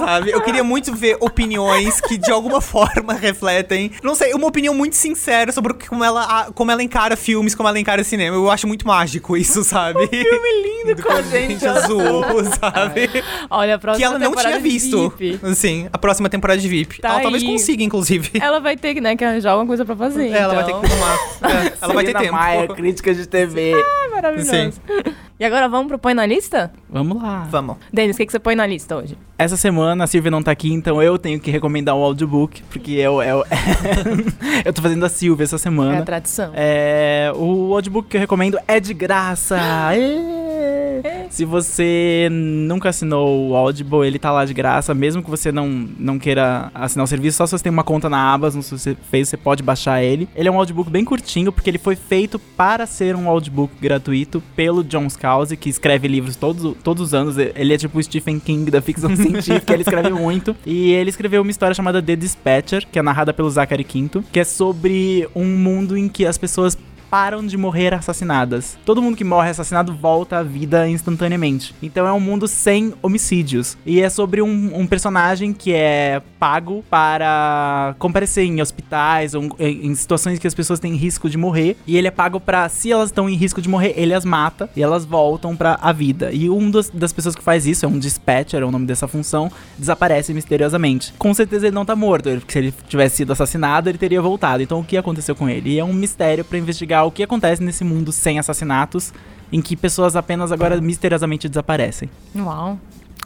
[0.00, 0.30] sabe?
[0.30, 4.96] Eu queria muito ver opiniões que de alguma forma refletem, não sei, uma opinião muito
[4.96, 8.36] sincera sobre o que- como ela, como ela encara filmes, como ela encara cinema.
[8.36, 10.06] Eu acho muito mágico isso, sabe?
[10.06, 12.24] filme lindo com a gente azul,
[12.60, 13.08] sabe?
[13.50, 15.10] Olha, a próxima que ela não tinha visto.
[15.18, 15.54] VIP.
[15.54, 17.00] Sim, a próxima temporada de VIP.
[17.00, 17.48] Tá ela talvez aí.
[17.48, 18.30] consiga, inclusive.
[18.40, 20.28] Ela vai ter né, que arranjar alguma coisa pra fazer.
[20.30, 20.82] Ela vai ter então.
[20.82, 21.18] que filmar.
[21.42, 22.32] É, ela vai ter tempo.
[22.32, 23.72] Maia, crítica de TV.
[23.72, 24.80] É maravilhoso.
[25.38, 26.72] E agora vamos pro Põe na Lista?
[26.88, 27.46] Vamos lá.
[27.50, 27.76] Vamos.
[27.92, 29.18] Denis, o que, que você põe na lista hoje?
[29.36, 32.92] Essa semana a Silvia não tá aqui, então eu tenho que recomendar um audiobook, porque
[32.92, 33.44] eu, eu,
[34.64, 36.02] eu tô fazendo a Silvia essa É a semana.
[36.02, 36.52] tradição.
[36.54, 39.58] É, o audiobook que eu recomendo é de graça.
[41.30, 45.68] Se você nunca assinou o Audible, ele tá lá de graça, mesmo que você não,
[45.98, 48.96] não queira assinar o serviço, só se você tem uma conta na Amazon, se você
[49.10, 50.28] fez, você pode baixar ele.
[50.34, 54.42] Ele é um audiobook bem curtinho, porque ele foi feito para ser um audiobook gratuito
[54.54, 57.36] pelo John Scalzi, que escreve livros todos, todos os anos.
[57.38, 60.56] Ele é tipo o Stephen King da ficção científica, ele escreve muito.
[60.64, 64.40] E ele escreveu uma história chamada The Dispatcher, que é narrada pelo Zachary Quinto, que
[64.40, 66.76] é sobre um mundo em que as pessoas
[67.10, 68.78] param de morrer assassinadas.
[68.84, 71.74] Todo mundo que morre assassinado volta à vida instantaneamente.
[71.82, 73.76] Então é um mundo sem homicídios.
[73.84, 79.86] E é sobre um, um personagem que é pago para comparecer em hospitais ou em,
[79.86, 81.76] em situações que as pessoas têm risco de morrer.
[81.86, 84.68] E ele é pago para, se elas estão em risco de morrer, ele as mata
[84.76, 86.30] e elas voltam para a vida.
[86.32, 89.08] E um dos, das pessoas que faz isso é um dispatcher, é o nome dessa
[89.08, 91.12] função, desaparece misteriosamente.
[91.18, 94.62] Com certeza ele não tá morto, porque se ele tivesse sido assassinado, ele teria voltado.
[94.62, 95.70] Então o que aconteceu com ele?
[95.70, 99.12] E é um mistério para investigar o que acontece nesse mundo sem assassinatos,
[99.52, 102.10] em que pessoas apenas agora misteriosamente desaparecem.
[102.34, 102.78] Uau.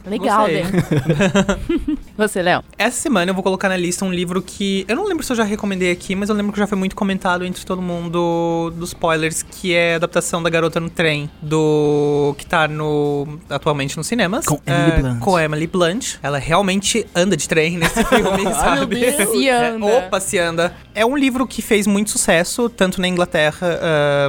[0.05, 0.47] Legal.
[0.47, 0.71] Denis.
[2.17, 2.63] Você, Léo?
[2.77, 4.85] Essa semana eu vou colocar na lista um livro que.
[4.87, 6.95] Eu não lembro se eu já recomendei aqui, mas eu lembro que já foi muito
[6.95, 12.35] comentado entre todo mundo dos spoilers, que é a adaptação da Garota no Trem, do.
[12.37, 13.39] que tá no.
[13.49, 14.45] atualmente nos cinemas.
[14.45, 15.19] Com Emily É, Blunt.
[15.19, 16.15] Com Emily Blunt.
[16.21, 18.99] Ela realmente anda de trem nesse filme, sabe?
[18.99, 19.29] Deus.
[19.29, 19.85] Se anda.
[19.85, 20.73] É, opa, se anda.
[20.93, 23.79] É um livro que fez muito sucesso, tanto na Inglaterra,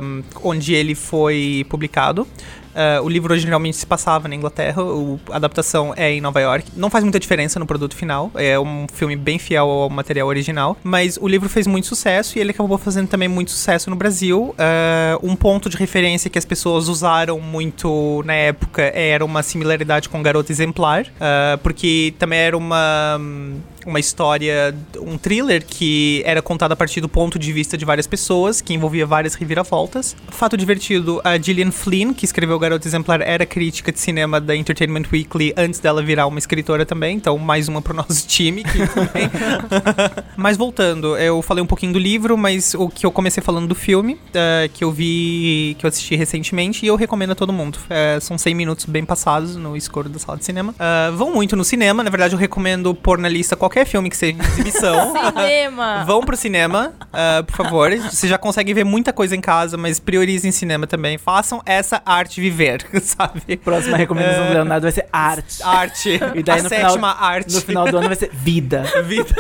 [0.01, 2.27] ahn, onde ele foi publicado.
[2.75, 6.70] Ah, o livro originalmente se passava na Inglaterra, o- a adaptação é em Nova York.
[6.77, 10.77] Não faz muita diferença no produto final, é um filme bem fiel ao material original,
[10.83, 14.55] mas o livro fez muito sucesso e ele acabou fazendo também muito sucesso no Brasil.
[14.59, 20.09] Ah, um ponto de referência que as pessoas usaram muito na época era uma similaridade
[20.09, 23.20] com Garota Exemplar, ah, porque também era uma
[23.87, 28.07] uma história, um thriller que era contado a partir do ponto de vista de várias
[28.07, 30.16] pessoas, que envolvia várias reviravoltas.
[30.28, 35.05] Fato divertido, a Gillian Flynn, que escreveu Garota Exemplar, era crítica de cinema da Entertainment
[35.12, 38.62] Weekly antes dela virar uma escritora também, então mais uma pro nosso time.
[38.64, 38.78] Que
[40.37, 43.74] mas voltando, eu falei um pouquinho do livro, mas o que eu comecei falando do
[43.74, 47.78] filme, eh, que eu vi, que eu assisti recentemente, e eu recomendo a todo mundo.
[47.89, 50.74] Eh, são 100 minutos bem passados no escuro da sala de cinema.
[50.78, 54.16] Ah, vão muito no cinema, na verdade eu recomendo pôr na lista qualquer filme que
[54.16, 55.12] seja de exibição.
[55.33, 56.05] Cinema.
[56.07, 57.91] Vão pro cinema, ah, por favor.
[57.97, 61.18] Você já consegue ver muita coisa em casa, mas priorizem cinema também.
[61.18, 63.57] Façam essa arte viver, sabe?
[63.57, 65.62] Próxima recomendação do Leonardo vai ser arte.
[65.62, 66.20] Arte.
[66.35, 67.55] E daí a no final- sétima arte.
[67.55, 68.85] No final do ano vai ser vida.
[69.05, 69.35] Vida.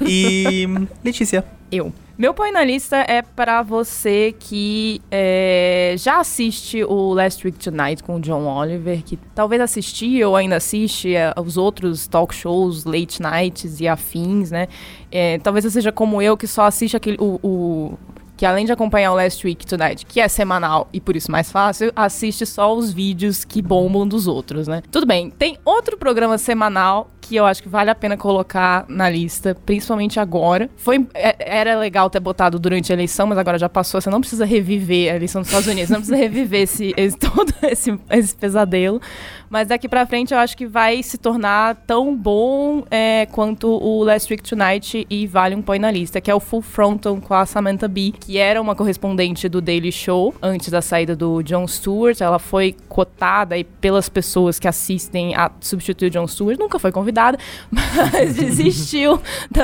[0.00, 0.66] e.
[1.04, 1.44] Letícia.
[1.70, 1.92] Eu.
[2.18, 8.02] Meu põe na lista é pra você que é, já assiste o Last Week Tonight
[8.02, 12.84] com o John Oliver, que talvez assistiu ou ainda assiste é, os outros talk shows,
[12.84, 14.68] late nights e afins, né?
[15.10, 17.98] É, talvez você seja como eu, que só assiste aquele, o, o-
[18.36, 21.50] que além de acompanhar o Last Week Tonight, que é semanal e por isso mais
[21.52, 24.82] fácil, assiste só os vídeos que bombam dos outros, né?
[24.90, 29.08] Tudo bem, tem outro programa semanal que eu acho que vale a pena colocar na
[29.08, 30.68] lista, principalmente agora.
[30.76, 34.00] Foi, é- era legal ter botado durante a eleição, mas agora já passou.
[34.00, 37.54] Você não precisa reviver a eleição dos Estados Unidos, não precisa reviver esse, esse- todo
[37.62, 39.00] esse, esse pesadelo.
[39.48, 44.02] Mas daqui pra frente eu acho que vai se tornar tão bom é, quanto o
[44.02, 47.32] Last Week Tonight e vale um põe na lista, que é o Full Frontal com
[47.34, 51.66] a Samantha Bee, que era uma correspondente do Daily Show antes da saída do Jon
[51.68, 52.20] Stewart.
[52.20, 56.58] Ela foi cotada aí pelas pessoas que assistem a substituir o Jon Stewart.
[56.58, 57.19] Nunca foi convidada,
[57.70, 59.20] mas desistiu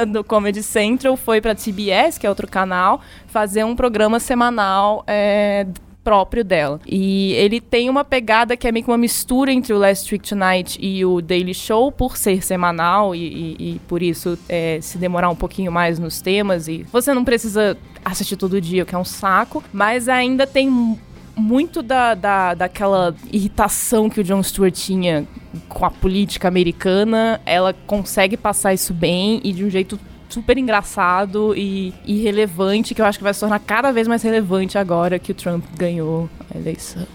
[0.09, 5.67] do Comedy Central, foi pra TBS, que é outro canal, fazer um programa semanal é,
[6.05, 6.81] próprio dela.
[6.87, 10.29] E ele tem uma pegada que é meio que uma mistura entre o Last Week
[10.29, 14.99] Tonight e o Daily Show, por ser semanal e, e- e por isso é, se
[14.99, 16.69] demorar um pouquinho mais nos temas.
[16.69, 20.97] E você não precisa assistir todo dia, o que é um saco, mas ainda tem
[21.37, 25.27] muito da, da, daquela irritação que o Jon Stewart tinha
[25.69, 27.41] com a política americana.
[27.45, 33.07] Ela consegue passar isso bem e de um jeito super engraçado e irrelevante, que eu
[33.07, 36.59] acho que vai se tornar cada vez mais relevante agora que o Trump ganhou a
[36.59, 37.07] eleição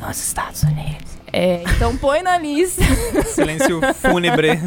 [0.00, 1.18] nos Estados Unidos.
[1.32, 2.82] É, então põe na lista.
[3.26, 4.58] Silêncio fúnebre.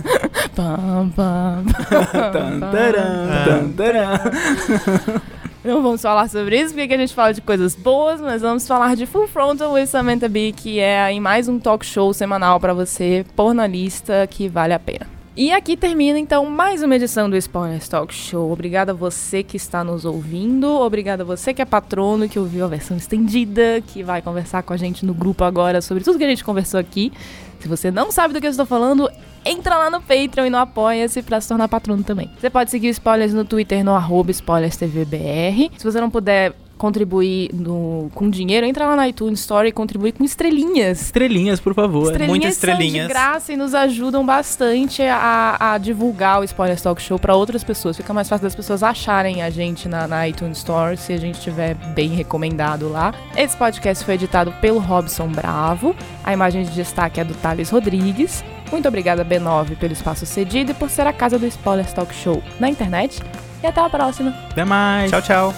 [0.56, 1.64] Pam, pam,
[2.12, 5.22] Tan, taran, tan, taran.
[5.64, 8.96] Não vamos falar sobre isso, porque a gente fala de coisas boas, mas vamos falar
[8.96, 13.24] de Full Frontal with Samantha Bee, que é mais um talk show semanal pra você
[13.36, 15.08] pôr na lista que vale a pena.
[15.38, 18.52] E aqui termina então mais uma edição do Spoilers Talk Show.
[18.52, 22.66] Obrigada a você que está nos ouvindo, obrigada a você que é patrono, que ouviu
[22.66, 26.24] a versão estendida, que vai conversar com a gente no grupo agora sobre tudo que
[26.24, 27.14] a gente conversou aqui.
[27.60, 29.08] Se você não sabe do que eu estou falando,
[29.46, 32.30] entra lá no Patreon e no Apoia-se pra se tornar patrono também.
[32.40, 35.72] Você pode seguir o Spoilers no Twitter, no arroba SpoilersTVBR.
[35.78, 40.12] Se você não puder contribuir no- com dinheiro, entra lá na iTunes Store e contribui
[40.12, 41.00] com estrelinhas.
[41.02, 42.06] Estrelinhas, por favor.
[42.12, 43.08] Estrelinhas muitas são estrelinhas.
[43.08, 47.64] de graça e nos ajudam bastante a, a divulgar o Spoilers Talk Show para outras
[47.64, 47.96] pessoas.
[47.98, 51.36] Fica mais fácil das pessoas acharem a gente na, na iTunes Store se a gente
[51.36, 53.14] estiver bem recomendado lá.
[53.38, 55.96] Esse podcast foi editado pelo Robson Bravo.
[56.24, 58.44] A imagem de destaque é do Thales Rodrigues.
[58.72, 62.42] Muito obrigada, B9, pelo espaço cedido e por ser a casa do Spoilers Talk Show
[62.60, 63.22] na internet.
[63.62, 64.32] E até a próxima.
[64.50, 65.12] Até mais.
[65.12, 65.54] tchau, tchau.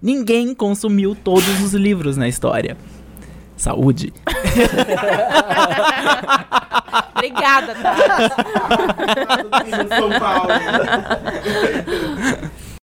[0.00, 2.76] Ninguém consumiu todos os livros na história.
[3.62, 4.12] Saúde.
[7.14, 8.32] Obrigada, Thales.
[9.88, 10.48] São Paulo.